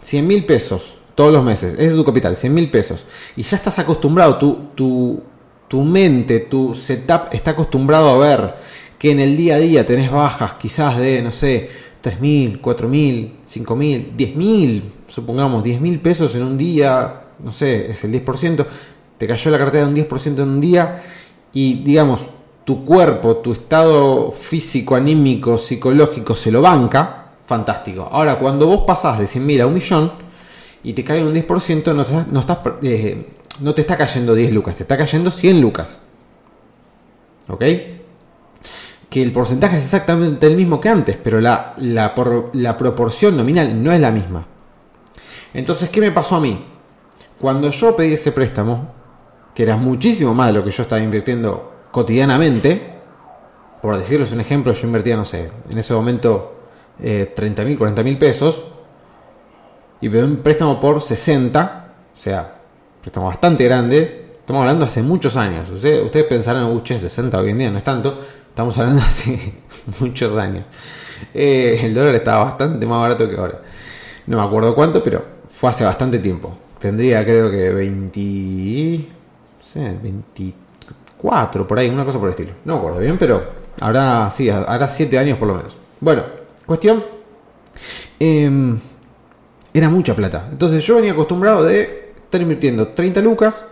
100 0.00 0.24
mil 0.24 0.46
pesos 0.46 0.94
todos 1.16 1.32
los 1.32 1.42
meses, 1.42 1.74
ese 1.74 1.86
es 1.86 1.96
tu 1.96 2.04
capital, 2.04 2.36
100 2.36 2.54
mil 2.54 2.70
pesos, 2.70 3.04
y 3.34 3.42
ya 3.42 3.56
estás 3.56 3.80
acostumbrado, 3.80 4.36
tu, 4.76 5.24
tu, 5.66 5.82
mente, 5.82 6.38
tu 6.38 6.72
setup 6.72 7.34
está 7.34 7.50
acostumbrado 7.50 8.10
a 8.10 8.18
ver 8.28 8.54
que 8.96 9.10
en 9.10 9.18
el 9.18 9.36
día 9.36 9.56
a 9.56 9.58
día 9.58 9.84
tenés 9.84 10.12
bajas 10.12 10.54
quizás 10.54 10.98
de, 10.98 11.20
no 11.20 11.32
sé, 11.32 11.68
3 12.00 12.20
mil, 12.20 12.60
4 12.60 12.88
mil, 12.88 13.38
5 13.44 13.74
mil, 13.74 14.12
10 14.16 14.36
mil, 14.36 14.84
supongamos 15.08 15.64
10 15.64 15.80
mil 15.80 15.98
pesos 15.98 16.32
en 16.36 16.44
un 16.44 16.56
día, 16.56 17.22
no 17.40 17.50
sé, 17.50 17.90
es 17.90 18.04
el 18.04 18.12
10%, 18.12 18.66
te 19.18 19.26
cayó 19.26 19.50
la 19.50 19.58
cartera 19.58 19.84
de 19.84 19.90
un 19.90 19.96
10% 19.96 20.42
en 20.42 20.48
un 20.48 20.60
día 20.60 21.02
y 21.52 21.82
digamos, 21.82 22.28
tu 22.64 22.84
cuerpo, 22.84 23.36
tu 23.36 23.52
estado 23.52 24.30
físico, 24.30 24.94
anímico, 24.94 25.58
psicológico 25.58 26.34
se 26.34 26.50
lo 26.50 26.62
banca, 26.62 27.32
fantástico. 27.44 28.08
Ahora, 28.10 28.38
cuando 28.38 28.66
vos 28.66 28.84
pasás 28.86 29.18
de 29.18 29.24
100.000 29.24 29.62
a 29.62 29.66
un 29.66 29.74
millón 29.74 30.12
y 30.82 30.92
te 30.92 31.04
cae 31.04 31.24
un 31.24 31.34
10%, 31.34 31.94
no, 31.94 32.04
te, 32.04 32.32
no, 32.32 32.40
estás, 32.40 32.58
eh, 32.82 33.28
no 33.60 33.74
te 33.74 33.80
está 33.80 33.96
cayendo 33.96 34.34
10 34.34 34.52
lucas, 34.52 34.76
te 34.76 34.84
está 34.84 34.96
cayendo 34.96 35.30
100 35.30 35.60
lucas. 35.60 35.98
¿Ok? 37.48 37.64
Que 39.10 39.22
el 39.22 39.32
porcentaje 39.32 39.76
es 39.76 39.84
exactamente 39.84 40.46
el 40.46 40.56
mismo 40.56 40.80
que 40.80 40.88
antes, 40.88 41.18
pero 41.22 41.40
la, 41.40 41.74
la, 41.78 42.14
la 42.52 42.76
proporción 42.76 43.36
nominal 43.36 43.82
no 43.82 43.92
es 43.92 44.00
la 44.00 44.10
misma. 44.10 44.46
Entonces, 45.52 45.90
¿qué 45.90 46.00
me 46.00 46.12
pasó 46.12 46.36
a 46.36 46.40
mí? 46.40 46.64
Cuando 47.38 47.68
yo 47.70 47.94
pedí 47.94 48.14
ese 48.14 48.32
préstamo, 48.32 49.01
que 49.54 49.62
era 49.62 49.76
muchísimo 49.76 50.34
más 50.34 50.48
de 50.48 50.52
lo 50.54 50.64
que 50.64 50.70
yo 50.70 50.82
estaba 50.82 51.02
invirtiendo 51.02 51.72
cotidianamente. 51.90 52.92
Por 53.80 53.96
decirles 53.96 54.32
un 54.32 54.40
ejemplo, 54.40 54.72
yo 54.72 54.86
invertía, 54.86 55.16
no 55.16 55.24
sé, 55.24 55.50
en 55.68 55.78
ese 55.78 55.92
momento 55.92 56.54
eh, 57.00 57.32
30 57.34 57.64
mil, 57.64 57.78
40 57.78 58.02
mil 58.02 58.16
pesos 58.16 58.64
y 60.00 60.08
pedí 60.08 60.22
un 60.22 60.36
préstamo 60.36 60.80
por 60.80 61.00
60, 61.00 61.94
o 62.14 62.18
sea, 62.18 62.60
préstamo 63.00 63.26
bastante 63.26 63.64
grande. 63.64 64.36
Estamos 64.38 64.60
hablando 64.60 64.84
hace 64.84 65.02
muchos 65.02 65.36
años. 65.36 65.70
Ustedes, 65.70 66.24
pensarán, 66.24 66.64
uche, 66.66 66.98
60 66.98 67.38
hoy 67.38 67.50
en 67.50 67.58
día 67.58 67.70
no 67.70 67.78
es 67.78 67.84
tanto. 67.84 68.18
Estamos 68.48 68.76
hablando 68.78 69.02
hace 69.06 69.54
muchos 70.00 70.36
años. 70.36 70.64
Eh, 71.32 71.80
el 71.82 71.94
dólar 71.94 72.14
estaba 72.14 72.44
bastante 72.44 72.84
más 72.86 73.00
barato 73.00 73.28
que 73.28 73.36
ahora. 73.36 73.60
No 74.26 74.38
me 74.38 74.44
acuerdo 74.44 74.74
cuánto, 74.74 75.02
pero 75.02 75.24
fue 75.48 75.70
hace 75.70 75.84
bastante 75.84 76.18
tiempo. 76.18 76.56
Tendría 76.78 77.24
creo 77.24 77.50
que 77.50 77.70
20 77.70 79.21
24, 79.74 81.66
por 81.66 81.78
ahí, 81.78 81.88
una 81.88 82.04
cosa 82.04 82.18
por 82.18 82.28
el 82.28 82.34
estilo. 82.34 82.52
No 82.64 82.74
me 82.74 82.78
acuerdo 82.80 83.00
bien, 83.00 83.16
pero 83.18 83.42
ahora 83.80 84.30
sí, 84.30 84.48
hará 84.50 84.88
7 84.88 85.18
años 85.18 85.38
por 85.38 85.48
lo 85.48 85.54
menos. 85.54 85.76
Bueno, 86.00 86.24
cuestión. 86.66 87.04
Em, 88.18 88.78
era 89.72 89.88
mucha 89.88 90.14
plata. 90.14 90.48
Entonces 90.50 90.84
yo 90.84 90.96
venía 90.96 91.12
acostumbrado 91.12 91.64
de 91.64 92.12
estar 92.16 92.40
invirtiendo 92.40 92.88
30 92.88 93.20
lucas, 93.20 93.66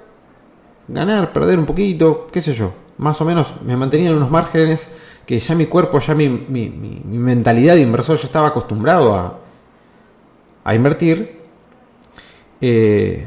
ganar, 0.88 1.32
perder 1.32 1.58
un 1.58 1.66
poquito, 1.66 2.26
qué 2.32 2.40
sé 2.40 2.54
yo. 2.54 2.72
más 2.98 3.20
o 3.20 3.24
menos 3.24 3.54
me 3.64 3.76
mantenía 3.76 4.10
en 4.10 4.16
unos 4.16 4.30
márgenes 4.30 4.90
que 5.24 5.38
ya 5.38 5.54
mi 5.54 5.66
cuerpo, 5.66 6.00
ya 6.00 6.14
mi, 6.14 6.28
mentalidad 6.28 7.74
de 7.74 7.82
inversor 7.82 8.18
ya 8.18 8.26
estaba 8.26 8.48
acostumbrado 8.48 9.14
a, 9.14 9.38
a 10.64 10.74
invertir. 10.74 11.40
Eh, 12.60 13.26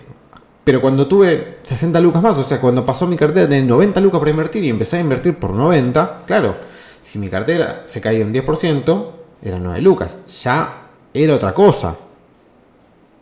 pero 0.63 0.79
cuando 0.79 1.07
tuve 1.07 1.57
60 1.63 1.99
lucas 1.99 2.21
más, 2.21 2.37
o 2.37 2.43
sea, 2.43 2.61
cuando 2.61 2.85
pasó 2.85 3.05
mi 3.05 3.17
cartera 3.17 3.47
de 3.47 3.61
90 3.61 3.99
lucas 3.99 4.19
para 4.19 4.31
invertir 4.31 4.63
y 4.63 4.69
empecé 4.69 4.97
a 4.97 5.01
invertir 5.01 5.35
por 5.35 5.51
90, 5.51 6.21
claro, 6.25 6.55
si 7.01 7.19
mi 7.19 7.29
cartera 7.29 7.81
se 7.83 7.99
caía 7.99 8.25
un 8.25 8.33
10%, 8.33 9.07
eran 9.41 9.63
9 9.63 9.81
lucas. 9.81 10.15
Ya 10.41 10.87
era 11.13 11.35
otra 11.35 11.53
cosa. 11.53 11.97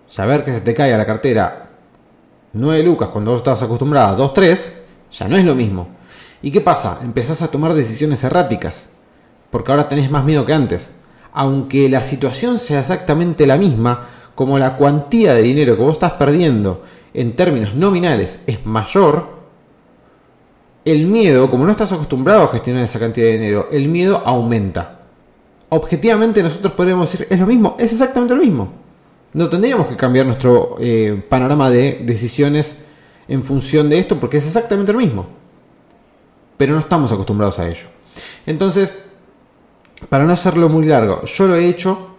Saber 0.06 0.44
que 0.44 0.54
se 0.54 0.62
te 0.62 0.74
cae 0.74 0.94
a 0.94 0.98
la 0.98 1.06
cartera 1.06 1.70
9 2.54 2.84
lucas 2.84 3.10
cuando 3.10 3.32
vos 3.32 3.40
estabas 3.40 3.64
acostumbrado 3.64 4.14
a 4.14 4.16
2, 4.16 4.34
3, 4.34 4.74
ya 5.12 5.28
no 5.28 5.36
es 5.36 5.44
lo 5.44 5.56
mismo. 5.56 5.88
¿Y 6.44 6.52
qué 6.52 6.62
pasa? 6.62 7.00
Empezás 7.02 7.42
a 7.42 7.50
tomar 7.50 7.74
decisiones 7.74 8.24
erráticas. 8.24 8.88
Porque 9.50 9.72
ahora 9.72 9.88
tenés 9.88 10.12
más 10.12 10.26
miedo 10.26 10.46
que 10.46 10.54
antes. 10.54 10.92
Aunque 11.34 11.90
la 11.90 12.04
situación 12.04 12.60
sea 12.60 12.82
exactamente 12.82 13.48
la 13.48 13.58
misma, 13.58 14.08
como 14.36 14.60
la 14.60 14.76
cuantía 14.76 15.34
de 15.34 15.42
dinero 15.42 15.76
que 15.76 15.82
vos 15.82 15.94
estás 15.94 16.14
perdiendo 16.14 16.84
en 17.14 17.36
términos 17.36 17.76
nominales 17.76 18.40
es 18.48 18.66
mayor, 18.66 19.42
el 20.84 21.06
miedo, 21.06 21.50
como 21.50 21.66
no 21.66 21.72
estás 21.72 21.92
acostumbrado 21.92 22.44
a 22.44 22.48
gestionar 22.48 22.84
esa 22.84 23.00
cantidad 23.00 23.28
de 23.28 23.34
dinero, 23.34 23.70
el 23.72 23.88
miedo 23.88 24.24
aumenta. 24.26 25.02
Objetivamente 25.70 26.42
nosotros 26.42 26.74
podríamos 26.74 27.12
decir, 27.12 27.28
es 27.30 27.40
lo 27.40 27.46
mismo, 27.46 27.76
es 27.80 27.92
exactamente 27.92 28.36
lo 28.36 28.42
mismo. 28.42 28.72
No 29.34 29.48
tendríamos 29.48 29.88
que 29.88 29.96
cambiar 29.96 30.26
nuestro 30.26 30.76
eh, 30.80 31.24
panorama 31.30 31.70
de 31.70 32.02
decisiones 32.04 32.78
en 33.28 33.44
función 33.44 33.90
de 33.90 34.00
esto 34.00 34.20
porque 34.20 34.38
es 34.38 34.48
exactamente 34.48 34.92
lo 34.92 35.00
mismo. 35.00 35.28
Pero 36.58 36.74
no 36.74 36.80
estamos 36.80 37.12
acostumbrados 37.12 37.60
a 37.60 37.68
ello. 37.68 37.88
Entonces, 38.46 38.94
para 40.10 40.26
no 40.26 40.34
hacerlo 40.34 40.68
muy 40.68 40.86
largo, 40.86 41.24
yo 41.24 41.48
lo 41.48 41.56
he 41.56 41.68
hecho, 41.68 42.16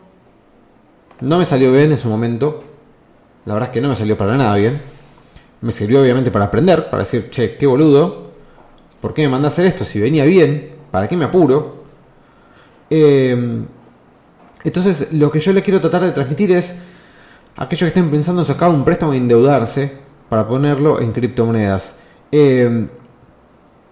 no 1.21 1.39
me 1.39 1.45
salió 1.45 1.73
bien 1.73 1.91
en 1.91 1.99
su 1.99 2.09
momento, 2.09 2.65
la 3.45 3.55
verdad 3.55 3.69
es 3.69 3.73
que 3.73 3.81
no 3.81 3.89
me 3.89 3.95
salió 3.95 4.17
para 4.17 4.37
nada 4.37 4.55
bien. 4.57 4.81
Me 5.61 5.73
sirvió 5.73 6.03
obviamente 6.03 6.31
para 6.31 6.47
aprender, 6.47 6.91
para 6.91 7.03
decir, 7.03 7.29
che, 7.31 7.57
qué 7.57 7.67
boludo, 7.67 8.31
¿por 9.01 9.15
qué 9.15 9.23
me 9.23 9.29
manda 9.29 9.47
a 9.47 9.49
hacer 9.49 9.67
esto? 9.67 9.85
Si 9.85 10.01
venía 10.01 10.25
bien, 10.25 10.71
¿para 10.91 11.09
qué 11.09 11.17
me 11.17 11.25
apuro? 11.25 11.85
Eh, 12.91 13.65
entonces, 14.65 15.13
lo 15.13 15.31
que 15.31 15.41
yo 15.41 15.53
les 15.53 15.63
quiero 15.63 15.81
tratar 15.81 16.03
de 16.03 16.13
transmitir 16.13 16.53
es 16.53 16.75
aquellos 17.57 17.81
que 17.81 17.99
estén 17.99 18.11
pensando 18.11 18.43
en 18.43 18.47
sacar 18.47 18.71
un 18.71 18.85
préstamo 18.85 19.13
endeudarse 19.15 19.93
para 20.29 20.47
ponerlo 20.47 21.01
en 21.01 21.13
criptomonedas. 21.13 21.97
Eh, 22.31 22.89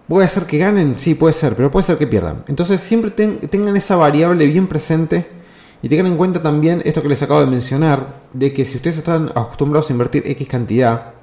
¿Voy 0.07 0.23
a 0.23 0.25
hacer 0.25 0.43
que 0.43 0.57
ganen? 0.57 0.97
Sí, 0.97 1.15
puede 1.15 1.33
ser, 1.33 1.55
pero 1.55 1.71
puede 1.71 1.85
ser 1.85 1.97
que 1.97 2.07
pierdan. 2.07 2.43
Entonces, 2.47 2.81
siempre 2.81 3.11
tengan 3.11 3.77
esa 3.77 3.95
variable 3.95 4.45
bien 4.45 4.67
presente 4.67 5.40
y 5.81 5.89
tengan 5.89 6.07
en 6.07 6.17
cuenta 6.17 6.41
también 6.41 6.81
esto 6.85 7.01
que 7.01 7.09
les 7.09 7.21
acabo 7.21 7.41
de 7.41 7.47
mencionar, 7.47 8.21
de 8.33 8.53
que 8.53 8.65
si 8.65 8.77
ustedes 8.77 8.97
están 8.97 9.29
acostumbrados 9.29 9.89
a 9.89 9.93
invertir 9.93 10.23
X 10.25 10.47
cantidad, 10.47 11.13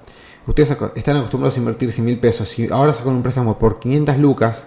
ustedes 0.47 0.77
están 0.97 1.17
acostumbrados 1.17 1.57
a 1.57 1.61
invertir 1.61 1.93
100 1.93 2.05
mil 2.05 2.19
pesos 2.19 2.59
y 2.59 2.69
ahora 2.71 2.95
sacan 2.95 3.15
un 3.15 3.23
préstamo 3.23 3.59
por 3.59 3.79
500 3.79 4.19
lucas, 4.19 4.67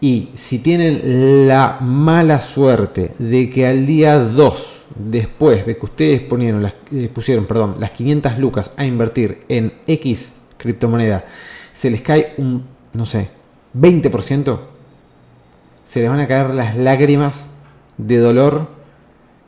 y 0.00 0.30
si 0.32 0.60
tienen 0.60 1.46
la 1.46 1.76
mala 1.80 2.40
suerte 2.40 3.12
de 3.18 3.50
que 3.50 3.66
al 3.66 3.84
día 3.84 4.18
2, 4.18 4.84
después 4.96 5.66
de 5.66 5.76
que 5.76 5.84
ustedes 5.84 6.20
ponieron 6.22 6.64
eh, 6.64 7.10
pusieron 7.12 7.44
perdón, 7.44 7.76
las 7.78 7.90
500 7.90 8.38
lucas 8.38 8.70
a 8.78 8.86
invertir 8.86 9.42
en 9.48 9.74
X 9.86 10.32
criptomoneda, 10.56 11.26
se 11.74 11.90
les 11.90 12.00
cae 12.00 12.32
un, 12.38 12.64
no 12.94 13.04
sé, 13.04 13.28
20%, 13.78 14.58
se 15.84 16.00
les 16.00 16.08
van 16.08 16.20
a 16.20 16.26
caer 16.26 16.54
las 16.54 16.76
lágrimas 16.76 17.44
de 17.98 18.16
dolor 18.16 18.79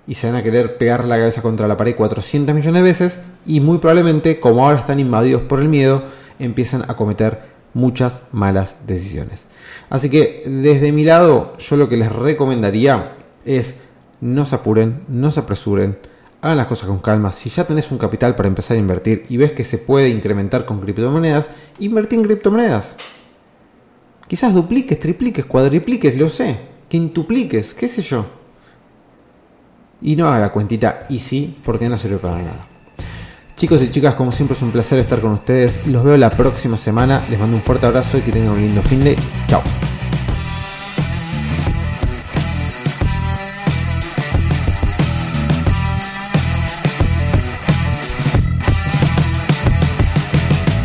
y 0.06 0.14
se 0.14 0.26
van 0.26 0.36
a 0.36 0.42
querer 0.42 0.78
pegar 0.78 1.04
la 1.04 1.16
cabeza 1.16 1.42
contra 1.42 1.68
la 1.68 1.76
pared 1.76 1.94
400 1.94 2.54
millones 2.54 2.82
de 2.82 2.88
veces 2.88 3.18
y 3.46 3.60
muy 3.60 3.78
probablemente, 3.78 4.40
como 4.40 4.64
ahora 4.64 4.80
están 4.80 5.00
invadidos 5.00 5.42
por 5.42 5.60
el 5.60 5.68
miedo, 5.68 6.04
empiezan 6.38 6.82
a 6.88 6.96
cometer 6.96 7.40
muchas 7.74 8.22
malas 8.32 8.76
decisiones. 8.86 9.46
Así 9.90 10.10
que 10.10 10.42
desde 10.46 10.92
mi 10.92 11.04
lado, 11.04 11.56
yo 11.58 11.76
lo 11.76 11.88
que 11.88 11.96
les 11.96 12.10
recomendaría 12.10 13.12
es 13.44 13.80
no 14.20 14.44
se 14.44 14.56
apuren, 14.56 15.02
no 15.08 15.30
se 15.30 15.40
apresuren, 15.40 15.98
hagan 16.40 16.56
las 16.56 16.66
cosas 16.66 16.88
con 16.88 16.98
calma. 16.98 17.32
Si 17.32 17.48
ya 17.50 17.64
tenés 17.64 17.90
un 17.90 17.98
capital 17.98 18.34
para 18.34 18.48
empezar 18.48 18.76
a 18.76 18.80
invertir 18.80 19.24
y 19.28 19.36
ves 19.36 19.52
que 19.52 19.64
se 19.64 19.78
puede 19.78 20.08
incrementar 20.08 20.64
con 20.64 20.80
criptomonedas, 20.80 21.50
invertí 21.78 22.16
en 22.16 22.24
criptomonedas. 22.24 22.96
Quizás 24.26 24.54
dupliques, 24.54 24.98
tripliques, 24.98 25.44
cuadripliques, 25.44 26.16
lo 26.16 26.28
sé, 26.28 26.56
quintupliques, 26.88 27.74
qué 27.74 27.86
sé 27.86 28.02
yo 28.02 28.41
y 30.02 30.16
no 30.16 30.28
haga 30.28 30.40
la 30.40 30.52
cuentita 30.52 31.06
y 31.08 31.18
sí, 31.18 31.56
porque 31.64 31.88
no 31.88 31.96
sirve 31.96 32.18
para 32.18 32.36
nada. 32.36 32.66
Chicos 33.56 33.82
y 33.82 33.90
chicas, 33.90 34.14
como 34.14 34.32
siempre 34.32 34.56
es 34.56 34.62
un 34.62 34.72
placer 34.72 34.98
estar 34.98 35.20
con 35.20 35.32
ustedes. 35.32 35.86
Los 35.86 36.02
veo 36.02 36.16
la 36.16 36.30
próxima 36.30 36.76
semana. 36.76 37.24
Les 37.28 37.38
mando 37.38 37.56
un 37.56 37.62
fuerte 37.62 37.86
abrazo 37.86 38.18
y 38.18 38.22
que 38.22 38.32
tengan 38.32 38.54
un 38.54 38.60
lindo 38.60 38.82
fin 38.82 39.04
de. 39.04 39.16
Chao. 39.46 39.62